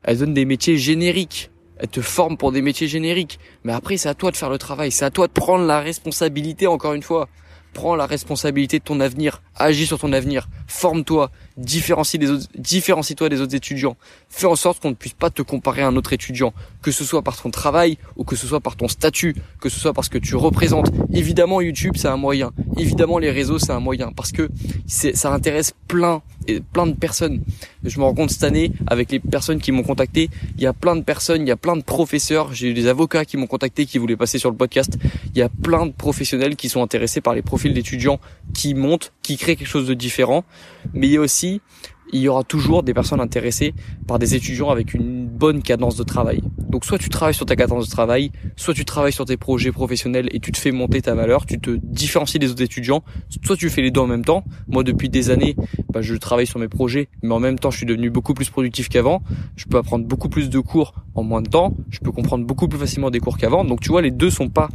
Elle 0.03 0.19
donne 0.19 0.33
des 0.33 0.45
métiers 0.45 0.77
génériques. 0.77 1.51
Elle 1.79 1.89
te 1.89 2.01
forme 2.01 2.37
pour 2.37 2.51
des 2.51 2.61
métiers 2.61 2.87
génériques. 2.87 3.39
Mais 3.63 3.73
après, 3.73 3.97
c'est 3.97 4.09
à 4.09 4.15
toi 4.15 4.31
de 4.31 4.37
faire 4.37 4.49
le 4.49 4.57
travail. 4.57 4.91
C'est 4.91 5.05
à 5.05 5.11
toi 5.11 5.27
de 5.27 5.33
prendre 5.33 5.65
la 5.65 5.81
responsabilité, 5.81 6.65
encore 6.65 6.93
une 6.93 7.03
fois. 7.03 7.27
Prends 7.77 7.95
la 7.95 8.07
responsabilité 8.07 8.79
de 8.79 8.83
ton 8.83 8.99
avenir. 8.99 9.43
Agis 9.55 9.85
sur 9.85 9.99
ton 9.99 10.11
avenir. 10.11 10.47
Forme-toi 10.65 11.29
différencie 11.57 12.19
des 12.19 12.29
autres, 12.29 12.47
différencie-toi 12.57 13.29
des 13.29 13.41
autres 13.41 13.55
étudiants. 13.55 13.97
Fais 14.29 14.45
en 14.45 14.55
sorte 14.55 14.79
qu'on 14.79 14.89
ne 14.89 14.95
puisse 14.95 15.13
pas 15.13 15.29
te 15.29 15.41
comparer 15.41 15.81
à 15.81 15.87
un 15.87 15.95
autre 15.95 16.13
étudiant, 16.13 16.53
que 16.81 16.91
ce 16.91 17.03
soit 17.03 17.21
par 17.21 17.41
ton 17.41 17.49
travail 17.49 17.97
ou 18.15 18.23
que 18.23 18.35
ce 18.35 18.47
soit 18.47 18.59
par 18.59 18.75
ton 18.75 18.87
statut, 18.87 19.35
que 19.59 19.69
ce 19.69 19.79
soit 19.79 19.93
parce 19.93 20.09
que 20.09 20.17
tu 20.17 20.35
représentes. 20.35 20.91
Évidemment, 21.11 21.61
YouTube, 21.61 21.93
c'est 21.97 22.07
un 22.07 22.17
moyen. 22.17 22.51
Évidemment, 22.77 23.17
les 23.17 23.31
réseaux, 23.31 23.59
c'est 23.59 23.71
un 23.71 23.79
moyen 23.79 24.11
parce 24.11 24.31
que 24.31 24.49
ça 24.87 25.33
intéresse 25.33 25.73
plein 25.87 26.21
et 26.47 26.61
plein 26.61 26.87
de 26.87 26.93
personnes. 26.93 27.41
Je 27.83 27.99
me 27.99 28.03
rends 28.03 28.13
compte 28.13 28.31
cette 28.31 28.43
année 28.43 28.71
avec 28.85 29.11
les 29.11 29.19
personnes 29.19 29.59
qui 29.59 29.71
m'ont 29.71 29.83
contacté, 29.83 30.29
il 30.57 30.63
y 30.63 30.67
a 30.67 30.73
plein 30.73 30.95
de 30.95 31.01
personnes, 31.01 31.41
il 31.41 31.47
y 31.47 31.51
a 31.51 31.57
plein 31.57 31.75
de 31.75 31.81
professeurs, 31.81 32.53
j'ai 32.53 32.69
eu 32.69 32.73
des 32.73 32.87
avocats 32.87 33.25
qui 33.25 33.37
m'ont 33.37 33.47
contacté 33.47 33.85
qui 33.85 33.97
voulaient 33.97 34.15
passer 34.15 34.39
sur 34.39 34.49
le 34.49 34.55
podcast. 34.55 34.97
Il 35.33 35.37
y 35.37 35.41
a 35.41 35.49
plein 35.49 35.85
de 35.85 35.91
professionnels 35.91 36.55
qui 36.55 36.69
sont 36.69 36.81
intéressés 36.81 37.21
par 37.21 37.33
les 37.33 37.41
profils 37.41 37.73
d'étudiants 37.73 38.19
qui 38.53 38.73
montent, 38.73 39.13
qui 39.27 39.35
créent 39.35 39.57
quelque 39.57 39.67
chose 39.67 39.87
de 39.87 39.93
différent, 39.93 40.45
mais 40.93 41.07
il 41.07 41.11
y 41.11 41.17
a 41.17 41.19
aussi 41.19 41.59
il 42.13 42.21
y 42.21 42.27
aura 42.27 42.43
toujours 42.43 42.83
des 42.83 42.93
personnes 42.93 43.19
intéressées 43.19 43.73
par 44.07 44.19
des 44.19 44.35
étudiants 44.35 44.69
avec 44.69 44.93
une 44.93 45.27
bonne 45.27 45.61
cadence 45.61 45.95
de 45.95 46.03
travail. 46.03 46.41
Donc 46.69 46.85
soit 46.85 46.97
tu 46.97 47.09
travailles 47.09 47.33
sur 47.33 47.45
ta 47.45 47.55
cadence 47.55 47.85
de 47.85 47.91
travail, 47.91 48.31
soit 48.55 48.73
tu 48.73 48.85
travailles 48.85 49.13
sur 49.13 49.25
tes 49.25 49.37
projets 49.37 49.71
professionnels 49.71 50.29
et 50.31 50.39
tu 50.39 50.51
te 50.51 50.57
fais 50.57 50.71
monter 50.71 51.01
ta 51.01 51.15
valeur, 51.15 51.45
tu 51.45 51.59
te 51.59 51.71
différencies 51.71 52.39
des 52.39 52.51
autres 52.51 52.63
étudiants, 52.63 53.03
soit 53.43 53.55
tu 53.55 53.69
fais 53.69 53.81
les 53.81 53.91
deux 53.91 54.01
en 54.01 54.07
même 54.07 54.25
temps. 54.25 54.43
Moi 54.67 54.83
depuis 54.83 55.09
des 55.09 55.29
années, 55.29 55.55
bah, 55.91 56.01
je 56.01 56.15
travaille 56.15 56.47
sur 56.47 56.59
mes 56.59 56.67
projets, 56.67 57.09
mais 57.21 57.33
en 57.33 57.39
même 57.39 57.59
temps 57.59 57.71
je 57.71 57.77
suis 57.77 57.85
devenu 57.85 58.09
beaucoup 58.09 58.33
plus 58.33 58.49
productif 58.49 58.89
qu'avant. 58.89 59.21
Je 59.55 59.65
peux 59.65 59.77
apprendre 59.77 60.05
beaucoup 60.05 60.29
plus 60.29 60.49
de 60.49 60.59
cours 60.59 60.93
en 61.15 61.23
moins 61.23 61.41
de 61.41 61.49
temps, 61.49 61.75
je 61.89 61.99
peux 61.99 62.11
comprendre 62.11 62.45
beaucoup 62.45 62.67
plus 62.67 62.79
facilement 62.79 63.09
des 63.09 63.19
cours 63.19 63.37
qu'avant. 63.37 63.63
Donc 63.63 63.81
tu 63.81 63.89
vois, 63.89 64.01
les 64.01 64.11
deux 64.11 64.29
sont 64.29 64.49
pas 64.49 64.69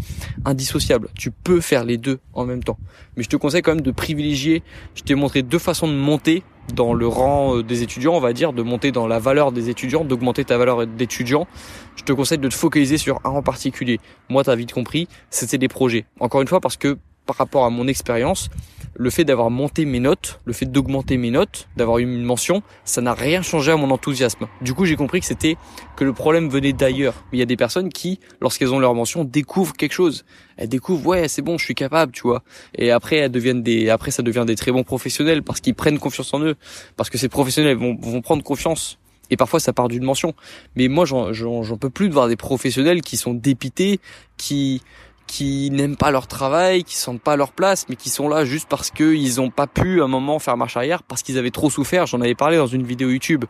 indissociables. 0.45 1.09
Tu 1.17 1.31
peux 1.31 1.61
faire 1.61 1.85
les 1.85 1.99
deux 1.99 2.19
en 2.33 2.45
même 2.45 2.63
temps. 2.63 2.79
Mais 3.17 3.23
je 3.23 3.29
te 3.29 3.37
conseille 3.37 3.63
quand 3.63 3.75
même 3.75 3.85
de 3.85 3.91
privilégier. 3.91 4.63
Je 4.95 5.03
t'ai 5.03 5.15
montré 5.15 5.43
deux 5.43 5.59
façons 5.59 5.89
de 5.89 5.95
monter 5.95 6.43
dans 6.75 6.95
le 6.95 7.07
rang 7.07 7.57
euh, 7.57 7.63
des 7.63 7.83
étudiants, 7.83 8.15
on 8.15 8.21
va 8.21 8.33
dire, 8.33 8.53
de 8.53 8.63
monter 8.63 8.93
dans 8.93 9.07
la 9.07 9.19
valeur 9.19 9.53
des 9.53 9.69
étudiants, 9.69 10.05
d'augmenter 10.05 10.45
ta 10.45 10.59
valeur 10.59 10.87
d'étudiant, 10.87 11.47
je 11.97 12.05
te 12.05 12.13
conseille 12.13 12.39
de 12.39 12.49
te 12.49 12.55
focaliser 12.55 12.99
sur 12.99 13.21
un 13.25 13.31
en 13.31 13.43
particulier. 13.43 14.01
Moi, 14.29 14.45
t'as 14.45 14.55
vite 14.55 14.73
compris, 14.73 15.09
c'était 15.31 15.59
des 15.59 15.69
projets. 15.69 16.05
Encore 16.21 16.41
une 16.41 16.49
fois, 16.49 16.61
parce 16.61 16.77
que 16.77 16.99
par 17.27 17.37
rapport 17.37 17.65
à 17.65 17.71
mon 17.71 17.87
expérience, 17.87 18.49
le 18.95 19.11
fait 19.11 19.25
d'avoir 19.25 19.51
monté 19.51 19.85
mes 19.85 20.01
notes, 20.01 20.41
le 20.45 20.53
fait 20.53 20.67
d'augmenter 20.67 21.17
mes 21.17 21.31
notes, 21.31 21.69
d'avoir 21.77 21.99
eu 21.99 22.03
une 22.03 22.23
mention, 22.23 22.63
ça 22.85 23.01
n'a 23.01 23.15
rien 23.15 23.43
changé 23.43 23.73
à 23.73 23.77
mon 23.77 23.91
enthousiasme. 23.91 24.49
Du 24.61 24.75
coup, 24.75 24.85
j'ai 24.85 24.97
compris 24.97 25.21
que 25.21 25.27
c'était 25.27 25.57
que 25.97 26.05
le 26.05 26.13
problème 26.13 26.49
venait 26.49 26.73
d'ailleurs. 26.73 27.25
Il 27.33 27.39
y 27.39 27.43
a 27.43 27.47
des 27.47 27.57
personnes 27.57 27.89
qui, 27.89 28.21
lorsqu'elles 28.41 28.73
ont 28.73 28.79
leur 28.79 28.95
mention, 28.95 29.25
découvrent 29.25 29.75
quelque 29.75 29.95
chose. 29.95 30.25
Elles 30.57 30.69
découvrent, 30.69 31.07
ouais, 31.07 31.29
c'est 31.29 31.43
bon, 31.43 31.59
je 31.59 31.65
suis 31.65 31.75
capable, 31.75 32.13
tu 32.13 32.23
vois. 32.23 32.43
Et 32.77 32.91
après, 32.91 33.17
elles 33.17 33.33
deviennent 33.33 33.63
des, 33.63 33.89
après, 33.89 34.11
ça 34.11 34.23
devient 34.23 34.45
des 34.47 34.57
très 34.57 34.73
bons 34.73 34.85
professionnels 34.85 35.43
parce 35.43 35.61
qu'ils 35.61 35.75
prennent 35.75 35.99
confiance 35.99 36.33
en 36.35 36.41
eux, 36.41 36.57
parce 36.97 37.11
que 37.11 37.19
ces 37.19 37.29
professionnels 37.29 37.77
vont, 37.77 37.97
vont 38.01 38.21
prendre 38.21 38.43
confiance 38.43 38.99
et 39.31 39.37
parfois 39.37 39.61
ça 39.61 39.73
part 39.73 39.89
d'une 39.89 40.05
mention. 40.05 40.35
Mais 40.77 40.89
moi, 40.89 41.07
j'en 41.07 41.77
peux 41.79 41.91
plus 41.91 42.09
de 42.09 42.15
voir 42.15 42.29
des 42.29 42.37
professionnels 42.37 43.01
qui 43.01 43.17
sont 43.17 43.33
dépités, 43.33 43.99
qui 44.37 44.83
qui 45.27 45.71
n'aiment 45.71 45.97
pas 45.97 46.11
leur 46.11 46.27
travail, 46.27 46.85
qui 46.85 46.97
sentent 46.97 47.23
pas 47.23 47.37
leur 47.37 47.53
place, 47.53 47.87
mais 47.89 47.97
qui 47.97 48.11
sont 48.11 48.29
là 48.29 48.45
juste 48.45 48.69
parce 48.69 48.91
qu'ils 48.91 49.41
ont 49.41 49.51
pas 49.51 49.67
pu 49.67 50.01
à 50.01 50.05
un 50.05 50.09
moment 50.09 50.39
faire 50.39 50.57
marche 50.57 50.77
arrière 50.77 51.03
parce 51.03 51.23
qu'ils 51.23 51.39
avaient 51.39 51.51
trop 51.51 51.71
souffert. 51.71 52.07
J'en 52.07 52.21
avais 52.21 52.35
parlé 52.35 52.57
dans 52.57 52.67
une 52.67 52.85
vidéo 52.85 53.11
YouTube 53.11 53.45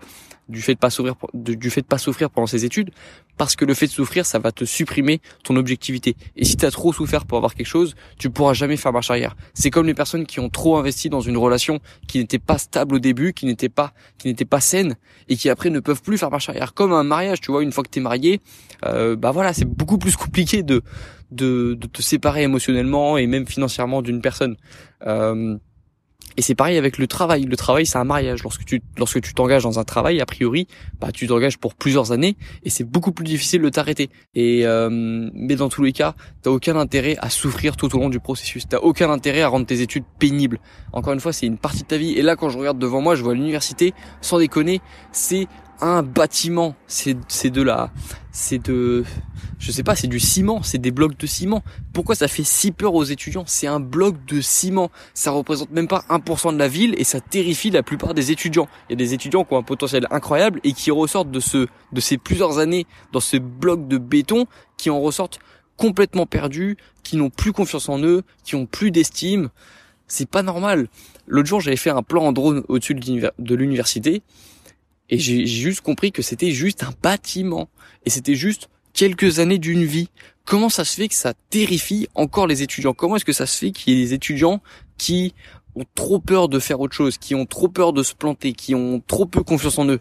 du 0.48 0.60
fait 0.60 0.74
de 0.74 0.78
pas 0.78 0.90
souffrir, 0.90 1.14
du 1.34 1.70
fait 1.70 1.82
de 1.82 1.86
pas 1.86 1.98
souffrir 1.98 2.30
pendant 2.30 2.46
ses 2.46 2.64
études, 2.64 2.90
parce 3.36 3.56
que 3.56 3.64
le 3.64 3.74
fait 3.74 3.86
de 3.86 3.92
souffrir, 3.92 4.26
ça 4.26 4.38
va 4.38 4.52
te 4.52 4.64
supprimer 4.64 5.20
ton 5.44 5.56
objectivité. 5.56 6.16
Et 6.36 6.44
si 6.44 6.56
tu 6.56 6.66
as 6.66 6.70
trop 6.70 6.92
souffert 6.92 7.24
pour 7.24 7.38
avoir 7.38 7.54
quelque 7.54 7.66
chose, 7.66 7.94
tu 8.18 8.30
pourras 8.30 8.52
jamais 8.52 8.76
faire 8.76 8.92
marche 8.92 9.10
arrière. 9.10 9.36
C'est 9.54 9.70
comme 9.70 9.86
les 9.86 9.94
personnes 9.94 10.26
qui 10.26 10.40
ont 10.40 10.48
trop 10.48 10.76
investi 10.76 11.08
dans 11.08 11.20
une 11.20 11.36
relation 11.36 11.80
qui 12.08 12.18
n'était 12.18 12.38
pas 12.38 12.58
stable 12.58 12.96
au 12.96 12.98
début, 12.98 13.32
qui 13.32 13.46
n'était 13.46 13.68
pas, 13.68 13.92
qui 14.18 14.28
n'était 14.28 14.44
pas 14.44 14.60
saine, 14.60 14.96
et 15.28 15.36
qui 15.36 15.48
après 15.48 15.70
ne 15.70 15.80
peuvent 15.80 16.02
plus 16.02 16.18
faire 16.18 16.30
marche 16.30 16.48
arrière. 16.48 16.74
Comme 16.74 16.92
un 16.92 17.04
mariage, 17.04 17.40
tu 17.40 17.50
vois, 17.50 17.62
une 17.62 17.72
fois 17.72 17.84
que 17.84 17.90
t'es 17.90 18.00
marié, 18.00 18.40
euh, 18.84 19.16
bah 19.16 19.30
voilà, 19.30 19.52
c'est 19.52 19.64
beaucoup 19.64 19.98
plus 19.98 20.16
compliqué 20.16 20.62
de 20.62 20.82
de, 21.34 21.74
de 21.74 21.86
te 21.86 22.02
séparer 22.02 22.42
émotionnellement 22.42 23.16
et 23.18 23.26
même 23.26 23.46
financièrement 23.46 24.02
d'une 24.02 24.20
personne. 24.20 24.56
Euh, 25.06 25.56
et 26.36 26.42
c'est 26.42 26.54
pareil 26.54 26.78
avec 26.78 26.98
le 26.98 27.06
travail. 27.06 27.44
Le 27.44 27.56
travail, 27.56 27.84
c'est 27.84 27.98
un 27.98 28.04
mariage. 28.04 28.42
Lorsque 28.42 28.64
tu 28.64 28.82
lorsque 28.96 29.20
tu 29.20 29.34
t'engages 29.34 29.64
dans 29.64 29.78
un 29.78 29.84
travail, 29.84 30.20
a 30.20 30.26
priori, 30.26 30.66
bah 31.00 31.12
tu 31.12 31.26
t'engages 31.26 31.58
pour 31.58 31.74
plusieurs 31.74 32.12
années 32.12 32.36
et 32.62 32.70
c'est 32.70 32.84
beaucoup 32.84 33.12
plus 33.12 33.24
difficile 33.24 33.60
de 33.60 33.68
t'arrêter. 33.68 34.08
Et 34.34 34.66
euh, 34.66 34.88
mais 35.34 35.56
dans 35.56 35.68
tous 35.68 35.82
les 35.82 35.92
cas, 35.92 36.14
t'as 36.42 36.50
aucun 36.50 36.76
intérêt 36.76 37.16
à 37.20 37.28
souffrir 37.28 37.76
tout 37.76 37.94
au 37.94 38.00
long 38.00 38.08
du 38.08 38.20
processus. 38.20 38.66
T'as 38.66 38.78
aucun 38.78 39.10
intérêt 39.10 39.42
à 39.42 39.48
rendre 39.48 39.66
tes 39.66 39.82
études 39.82 40.04
pénibles. 40.18 40.58
Encore 40.92 41.12
une 41.12 41.20
fois, 41.20 41.32
c'est 41.32 41.46
une 41.46 41.58
partie 41.58 41.82
de 41.82 41.88
ta 41.88 41.98
vie. 41.98 42.12
Et 42.12 42.22
là, 42.22 42.36
quand 42.36 42.48
je 42.48 42.58
regarde 42.58 42.78
devant 42.78 43.00
moi, 43.00 43.14
je 43.14 43.22
vois 43.22 43.34
l'université. 43.34 43.92
Sans 44.22 44.38
déconner, 44.38 44.80
c'est 45.12 45.48
un 45.80 46.02
bâtiment, 46.02 46.74
c'est 46.86 47.16
c'est 47.28 47.50
de 47.50 47.62
la 47.62 47.90
c'est 48.30 48.58
de 48.58 49.04
je 49.58 49.70
sais 49.70 49.84
pas, 49.84 49.94
c'est 49.94 50.08
du 50.08 50.18
ciment, 50.18 50.62
c'est 50.62 50.78
des 50.78 50.90
blocs 50.90 51.16
de 51.16 51.26
ciment. 51.26 51.62
Pourquoi 51.92 52.16
ça 52.16 52.26
fait 52.26 52.42
si 52.42 52.72
peur 52.72 52.94
aux 52.94 53.04
étudiants? 53.04 53.44
C'est 53.46 53.68
un 53.68 53.78
bloc 53.78 54.16
de 54.26 54.40
ciment. 54.40 54.90
Ça 55.14 55.30
représente 55.30 55.70
même 55.70 55.86
pas 55.86 56.04
1% 56.08 56.52
de 56.52 56.58
la 56.58 56.66
ville 56.66 56.96
et 56.98 57.04
ça 57.04 57.20
terrifie 57.20 57.70
la 57.70 57.84
plupart 57.84 58.12
des 58.12 58.32
étudiants. 58.32 58.66
Il 58.88 58.92
y 58.92 58.94
a 58.94 58.96
des 58.96 59.14
étudiants 59.14 59.44
qui 59.44 59.54
ont 59.54 59.58
un 59.58 59.62
potentiel 59.62 60.08
incroyable 60.10 60.60
et 60.64 60.72
qui 60.72 60.90
ressortent 60.90 61.30
de 61.30 61.38
ce 61.38 61.68
de 61.92 62.00
ces 62.00 62.18
plusieurs 62.18 62.58
années 62.58 62.86
dans 63.12 63.20
ce 63.20 63.36
bloc 63.36 63.86
de 63.86 63.98
béton 63.98 64.46
qui 64.76 64.90
en 64.90 65.00
ressortent 65.00 65.38
complètement 65.76 66.26
perdus, 66.26 66.76
qui 67.02 67.16
n'ont 67.16 67.30
plus 67.30 67.52
confiance 67.52 67.88
en 67.88 68.02
eux, 68.02 68.22
qui 68.44 68.56
ont 68.56 68.66
plus 68.66 68.90
d'estime. 68.90 69.50
C'est 70.08 70.28
pas 70.28 70.42
normal. 70.42 70.88
L'autre 71.26 71.48
jour, 71.48 71.60
j'avais 71.60 71.76
fait 71.76 71.90
un 71.90 72.02
plan 72.02 72.24
en 72.24 72.32
drone 72.32 72.64
au-dessus 72.68 72.94
de 72.94 73.54
l'université 73.54 74.22
et 75.12 75.18
j'ai 75.18 75.46
juste 75.46 75.82
compris 75.82 76.10
que 76.10 76.22
c'était 76.22 76.52
juste 76.52 76.82
un 76.82 76.94
bâtiment 77.02 77.68
et 78.06 78.10
c'était 78.10 78.34
juste 78.34 78.70
quelques 78.94 79.40
années 79.40 79.58
d'une 79.58 79.84
vie. 79.84 80.08
Comment 80.46 80.70
ça 80.70 80.86
se 80.86 80.94
fait 80.94 81.06
que 81.06 81.14
ça 81.14 81.34
terrifie 81.50 82.08
encore 82.14 82.46
les 82.46 82.62
étudiants? 82.62 82.94
Comment 82.94 83.16
est-ce 83.16 83.26
que 83.26 83.34
ça 83.34 83.44
se 83.44 83.58
fait 83.58 83.72
qu'il 83.72 83.92
y 83.92 84.00
ait 84.00 84.04
des 84.06 84.14
étudiants 84.14 84.62
qui 84.96 85.34
ont 85.76 85.84
trop 85.94 86.18
peur 86.18 86.48
de 86.48 86.58
faire 86.58 86.80
autre 86.80 86.94
chose, 86.94 87.18
qui 87.18 87.34
ont 87.34 87.44
trop 87.44 87.68
peur 87.68 87.92
de 87.92 88.02
se 88.02 88.14
planter, 88.14 88.54
qui 88.54 88.74
ont 88.74 89.02
trop 89.06 89.26
peu 89.26 89.42
confiance 89.42 89.78
en 89.78 89.86
eux? 89.86 90.00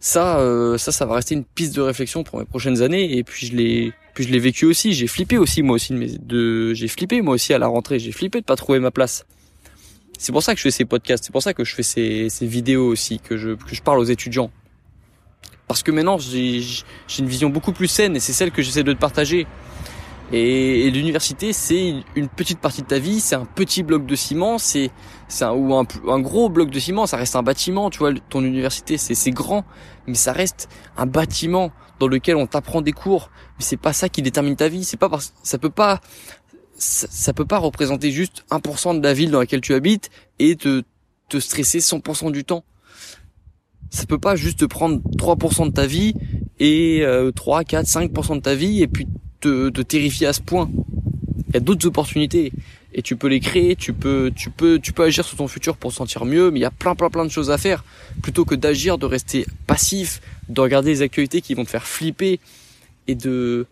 Ça, 0.00 0.40
euh, 0.40 0.76
ça, 0.76 0.90
ça 0.90 1.06
va 1.06 1.14
rester 1.14 1.36
une 1.36 1.44
piste 1.44 1.76
de 1.76 1.82
réflexion 1.82 2.24
pour 2.24 2.40
mes 2.40 2.44
prochaines 2.44 2.82
années. 2.82 3.16
Et 3.16 3.22
puis 3.22 3.46
je 3.46 3.54
l'ai, 3.54 3.92
puis 4.14 4.24
je 4.24 4.30
l'ai 4.30 4.40
vécu 4.40 4.64
aussi. 4.66 4.94
J'ai 4.94 5.06
flippé 5.06 5.38
aussi 5.38 5.62
moi 5.62 5.76
aussi 5.76 5.94
de, 5.94 6.74
j'ai 6.74 6.88
flippé 6.88 7.22
moi 7.22 7.34
aussi 7.34 7.54
à 7.54 7.58
la 7.60 7.68
rentrée. 7.68 8.00
J'ai 8.00 8.10
flippé 8.10 8.40
de 8.40 8.44
pas 8.44 8.56
trouver 8.56 8.80
ma 8.80 8.90
place. 8.90 9.24
C'est 10.18 10.32
pour 10.32 10.42
ça 10.42 10.52
que 10.54 10.58
je 10.58 10.62
fais 10.62 10.70
ces 10.70 10.84
podcasts. 10.84 11.24
C'est 11.24 11.32
pour 11.32 11.42
ça 11.42 11.54
que 11.54 11.64
je 11.64 11.74
fais 11.74 11.82
ces, 11.82 12.28
ces 12.28 12.46
vidéos 12.46 12.88
aussi, 12.88 13.18
que 13.18 13.36
je, 13.36 13.50
que 13.50 13.74
je 13.74 13.82
parle 13.82 13.98
aux 13.98 14.04
étudiants 14.04 14.50
parce 15.68 15.82
que 15.82 15.90
maintenant 15.90 16.18
j'ai 16.18 16.62
une 17.18 17.26
vision 17.26 17.50
beaucoup 17.50 17.72
plus 17.72 17.88
saine 17.88 18.16
et 18.16 18.20
c'est 18.20 18.32
celle 18.32 18.50
que 18.50 18.62
j'essaie 18.62 18.84
de 18.84 18.92
te 18.92 18.98
partager. 18.98 19.46
Et, 20.32 20.90
l'université, 20.90 21.52
c'est 21.52 21.94
une 22.16 22.28
petite 22.28 22.58
partie 22.58 22.82
de 22.82 22.88
ta 22.88 22.98
vie, 22.98 23.20
c'est 23.20 23.36
un 23.36 23.44
petit 23.44 23.84
bloc 23.84 24.06
de 24.06 24.16
ciment, 24.16 24.58
c'est 24.58 24.90
un, 25.40 25.52
ou 25.52 25.72
un, 25.72 25.86
un, 26.08 26.18
gros 26.18 26.48
bloc 26.48 26.70
de 26.70 26.80
ciment, 26.80 27.06
ça 27.06 27.16
reste 27.16 27.36
un 27.36 27.44
bâtiment, 27.44 27.90
tu 27.90 28.00
vois, 28.00 28.12
ton 28.28 28.42
université, 28.42 28.98
c'est 28.98 29.30
grand, 29.30 29.64
mais 30.08 30.14
ça 30.14 30.32
reste 30.32 30.68
un 30.96 31.06
bâtiment 31.06 31.70
dans 32.00 32.08
lequel 32.08 32.34
on 32.34 32.48
t'apprend 32.48 32.80
des 32.80 32.90
cours, 32.90 33.30
mais 33.56 33.64
c'est 33.64 33.76
pas 33.76 33.92
ça 33.92 34.08
qui 34.08 34.20
détermine 34.20 34.56
ta 34.56 34.68
vie, 34.68 34.82
c'est 34.82 34.96
pas 34.96 35.08
parce, 35.08 35.32
ça 35.44 35.58
peut 35.58 35.70
pas, 35.70 36.00
ça, 36.78 37.06
ça, 37.10 37.32
peut 37.32 37.46
pas 37.46 37.58
représenter 37.58 38.10
juste 38.10 38.44
1% 38.50 38.98
de 38.98 39.02
la 39.02 39.14
ville 39.14 39.30
dans 39.30 39.40
laquelle 39.40 39.60
tu 39.60 39.74
habites 39.74 40.10
et 40.38 40.56
te, 40.56 40.82
te 41.28 41.38
stresser 41.38 41.78
100% 41.78 42.32
du 42.32 42.44
temps 42.44 42.64
ça 43.90 44.04
peut 44.06 44.18
pas 44.18 44.36
juste 44.36 44.66
prendre 44.66 45.00
3% 45.16 45.68
de 45.68 45.72
ta 45.72 45.86
vie 45.86 46.14
et 46.58 47.04
3, 47.34 47.64
4, 47.64 47.86
5% 47.86 48.36
de 48.36 48.40
ta 48.40 48.54
vie 48.54 48.82
et 48.82 48.86
puis 48.86 49.06
te, 49.40 49.68
te 49.70 49.80
terrifier 49.80 50.26
à 50.26 50.32
ce 50.32 50.40
point. 50.40 50.70
Il 51.48 51.54
y 51.54 51.56
a 51.56 51.60
d'autres 51.60 51.86
opportunités 51.86 52.52
et 52.92 53.02
tu 53.02 53.16
peux 53.16 53.28
les 53.28 53.40
créer, 53.40 53.76
tu 53.76 53.92
peux, 53.92 54.32
tu 54.34 54.50
peux, 54.50 54.78
tu 54.78 54.92
peux 54.92 55.04
agir 55.04 55.24
sur 55.24 55.36
ton 55.36 55.48
futur 55.48 55.76
pour 55.76 55.90
te 55.92 55.96
sentir 55.96 56.24
mieux, 56.24 56.50
mais 56.50 56.58
il 56.58 56.62
y 56.62 56.66
a 56.66 56.70
plein, 56.70 56.94
plein, 56.94 57.10
plein 57.10 57.24
de 57.24 57.30
choses 57.30 57.50
à 57.50 57.58
faire 57.58 57.84
plutôt 58.22 58.44
que 58.44 58.54
d'agir, 58.54 58.98
de 58.98 59.06
rester 59.06 59.46
passif, 59.66 60.20
de 60.48 60.60
regarder 60.60 60.90
les 60.90 61.02
actualités 61.02 61.40
qui 61.40 61.54
vont 61.54 61.64
te 61.64 61.70
faire 61.70 61.86
flipper 61.86 62.40
et 63.06 63.14
de, 63.14 63.66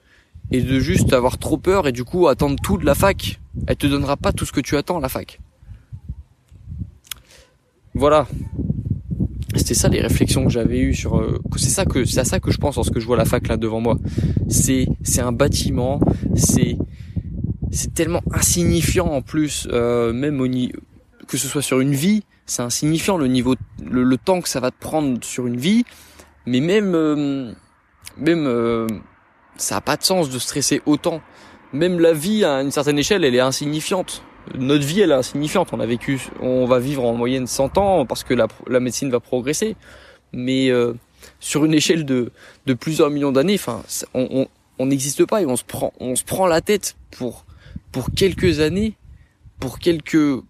et 0.50 0.62
de 0.62 0.78
juste 0.78 1.12
avoir 1.12 1.38
trop 1.38 1.56
peur 1.56 1.86
et 1.86 1.92
du 1.92 2.04
coup 2.04 2.28
attendre 2.28 2.56
tout 2.62 2.78
de 2.78 2.84
la 2.84 2.94
fac. 2.94 3.40
Elle 3.66 3.76
te 3.76 3.86
donnera 3.86 4.16
pas 4.16 4.32
tout 4.32 4.44
ce 4.44 4.52
que 4.52 4.60
tu 4.60 4.76
attends 4.76 4.98
la 4.98 5.08
fac. 5.08 5.40
Voilà, 7.94 8.26
c'était 9.56 9.74
ça 9.74 9.88
les 9.88 10.00
réflexions 10.00 10.44
que 10.44 10.50
j'avais 10.50 10.78
eues 10.80 10.94
sur 10.94 11.16
euh, 11.16 11.40
c'est 11.56 11.70
ça 11.70 11.84
que 11.84 12.04
c'est 12.04 12.20
à 12.20 12.24
ça 12.24 12.40
que 12.40 12.50
je 12.50 12.58
pense 12.58 12.76
lorsque 12.76 12.98
je 12.98 13.06
vois 13.06 13.16
la 13.16 13.24
fac 13.24 13.46
là 13.48 13.56
devant 13.56 13.80
moi 13.80 13.98
c'est 14.48 14.88
c'est 15.02 15.20
un 15.20 15.32
bâtiment 15.32 16.00
c'est 16.34 16.76
c'est 17.70 17.94
tellement 17.94 18.22
insignifiant 18.32 19.06
en 19.06 19.22
plus 19.22 19.68
euh, 19.70 20.12
même 20.12 20.40
au 20.40 20.48
que 21.26 21.36
ce 21.36 21.48
soit 21.48 21.62
sur 21.62 21.80
une 21.80 21.94
vie 21.94 22.24
c'est 22.46 22.62
insignifiant 22.62 23.16
le 23.16 23.26
niveau 23.26 23.54
le, 23.84 24.16
temps 24.18 24.40
que 24.40 24.48
ça 24.48 24.60
va 24.60 24.70
te 24.70 24.78
prendre 24.78 25.22
sur 25.22 25.46
une 25.46 25.56
vie 25.56 25.84
mais 26.46 26.60
même 26.60 26.94
euh, 26.94 27.52
même 28.18 28.46
ça 29.56 29.76
a 29.76 29.80
pas 29.80 29.96
de 29.96 30.04
sens 30.04 30.30
de 30.30 30.38
stresser 30.38 30.82
autant 30.86 31.20
même 31.72 31.98
la 31.98 32.12
vie 32.12 32.44
à 32.44 32.62
une 32.62 32.70
certaine 32.70 32.98
échelle 32.98 33.24
elle 33.24 33.34
est 33.34 33.40
insignifiante 33.40 34.22
notre 34.58 34.84
vie 34.84 35.00
elle 35.00 35.10
est 35.10 35.14
insignifiante. 35.14 35.70
On 35.72 35.80
a 35.80 35.86
vécu, 35.86 36.20
on 36.40 36.66
va 36.66 36.78
vivre 36.78 37.04
en 37.04 37.14
moyenne 37.14 37.46
100 37.46 37.78
ans 37.78 38.06
parce 38.06 38.24
que 38.24 38.34
la, 38.34 38.46
la 38.68 38.80
médecine 38.80 39.10
va 39.10 39.20
progresser, 39.20 39.76
mais 40.32 40.68
euh, 40.70 40.94
sur 41.40 41.64
une 41.64 41.74
échelle 41.74 42.04
de, 42.04 42.30
de 42.66 42.74
plusieurs 42.74 43.10
millions 43.10 43.32
d'années, 43.32 43.54
enfin, 43.54 43.82
on 44.14 44.86
n'existe 44.86 45.24
pas 45.24 45.42
et 45.42 45.46
on 45.46 45.56
se 45.56 45.64
prend, 45.64 45.92
on 46.00 46.16
se 46.16 46.24
prend 46.24 46.46
la 46.46 46.60
tête 46.60 46.96
pour 47.10 47.44
pour 47.92 48.10
quelques 48.10 48.60
années, 48.60 48.94
pour 49.60 49.78
quelques 49.78 50.42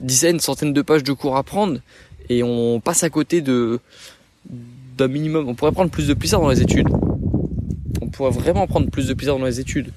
dizaines, 0.00 0.40
centaines 0.40 0.72
de 0.72 0.82
pages 0.82 1.04
de 1.04 1.12
cours 1.12 1.36
à 1.36 1.42
prendre 1.42 1.80
et 2.28 2.42
on 2.42 2.80
passe 2.80 3.04
à 3.04 3.10
côté 3.10 3.40
de 3.40 3.80
d'un 4.44 5.08
minimum. 5.08 5.48
On 5.48 5.54
pourrait 5.54 5.72
prendre 5.72 5.90
plus 5.90 6.08
de 6.08 6.14
plaisir 6.14 6.40
dans 6.40 6.48
les 6.48 6.60
études. 6.60 6.88
On 8.00 8.08
pourrait 8.08 8.30
vraiment 8.30 8.66
prendre 8.66 8.90
plus 8.90 9.06
de 9.06 9.14
plaisir 9.14 9.38
dans 9.38 9.44
les 9.44 9.60
études. 9.60 9.92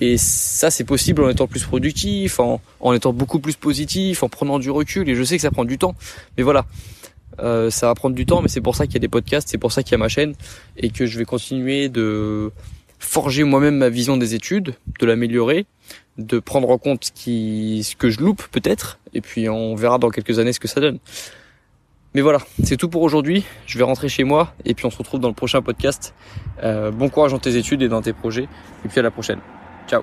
Et 0.00 0.18
ça, 0.18 0.70
c'est 0.70 0.84
possible 0.84 1.22
en 1.22 1.28
étant 1.28 1.46
plus 1.46 1.62
productif, 1.62 2.40
en, 2.40 2.60
étant 2.92 3.12
beaucoup 3.12 3.38
plus 3.38 3.54
positif, 3.54 4.22
en 4.22 4.28
prenant 4.28 4.58
du 4.58 4.70
recul. 4.70 5.08
Et 5.08 5.14
je 5.14 5.22
sais 5.22 5.36
que 5.36 5.42
ça 5.42 5.50
prend 5.50 5.64
du 5.64 5.78
temps. 5.78 5.94
Mais 6.36 6.42
voilà, 6.42 6.66
euh, 7.40 7.70
ça 7.70 7.86
va 7.86 7.94
prendre 7.94 8.16
du 8.16 8.26
temps, 8.26 8.42
mais 8.42 8.48
c'est 8.48 8.60
pour 8.60 8.74
ça 8.74 8.86
qu'il 8.86 8.94
y 8.94 8.96
a 8.96 9.00
des 9.00 9.08
podcasts, 9.08 9.48
c'est 9.48 9.58
pour 9.58 9.70
ça 9.70 9.82
qu'il 9.82 9.92
y 9.92 9.94
a 9.94 9.98
ma 9.98 10.08
chaîne. 10.08 10.34
Et 10.76 10.90
que 10.90 11.06
je 11.06 11.18
vais 11.18 11.24
continuer 11.24 11.88
de 11.88 12.50
forger 12.98 13.44
moi-même 13.44 13.76
ma 13.76 13.90
vision 13.90 14.16
des 14.16 14.34
études, 14.34 14.74
de 14.98 15.06
l'améliorer, 15.06 15.66
de 16.18 16.38
prendre 16.38 16.68
en 16.70 16.78
compte 16.78 17.04
ce, 17.14 17.82
ce 17.82 17.96
que 17.96 18.10
je 18.10 18.20
loupe 18.20 18.42
peut-être. 18.50 18.98
Et 19.14 19.20
puis 19.20 19.48
on 19.48 19.74
verra 19.76 19.98
dans 19.98 20.10
quelques 20.10 20.38
années 20.38 20.52
ce 20.52 20.60
que 20.60 20.68
ça 20.68 20.80
donne. 20.80 20.98
Mais 22.14 22.20
voilà, 22.20 22.38
c'est 22.62 22.76
tout 22.76 22.88
pour 22.88 23.02
aujourd'hui. 23.02 23.44
Je 23.66 23.78
vais 23.78 23.84
rentrer 23.84 24.08
chez 24.08 24.24
moi 24.24 24.52
et 24.64 24.74
puis 24.74 24.86
on 24.86 24.90
se 24.90 24.98
retrouve 24.98 25.20
dans 25.20 25.28
le 25.28 25.34
prochain 25.34 25.62
podcast. 25.62 26.14
Euh, 26.62 26.90
bon 26.90 27.08
courage 27.08 27.32
dans 27.32 27.38
tes 27.38 27.56
études 27.56 27.82
et 27.82 27.88
dans 27.88 28.02
tes 28.02 28.12
projets. 28.12 28.48
Et 28.84 28.88
puis 28.88 29.00
à 29.00 29.02
la 29.02 29.10
prochaine. 29.10 29.38
Ciao 29.88 30.02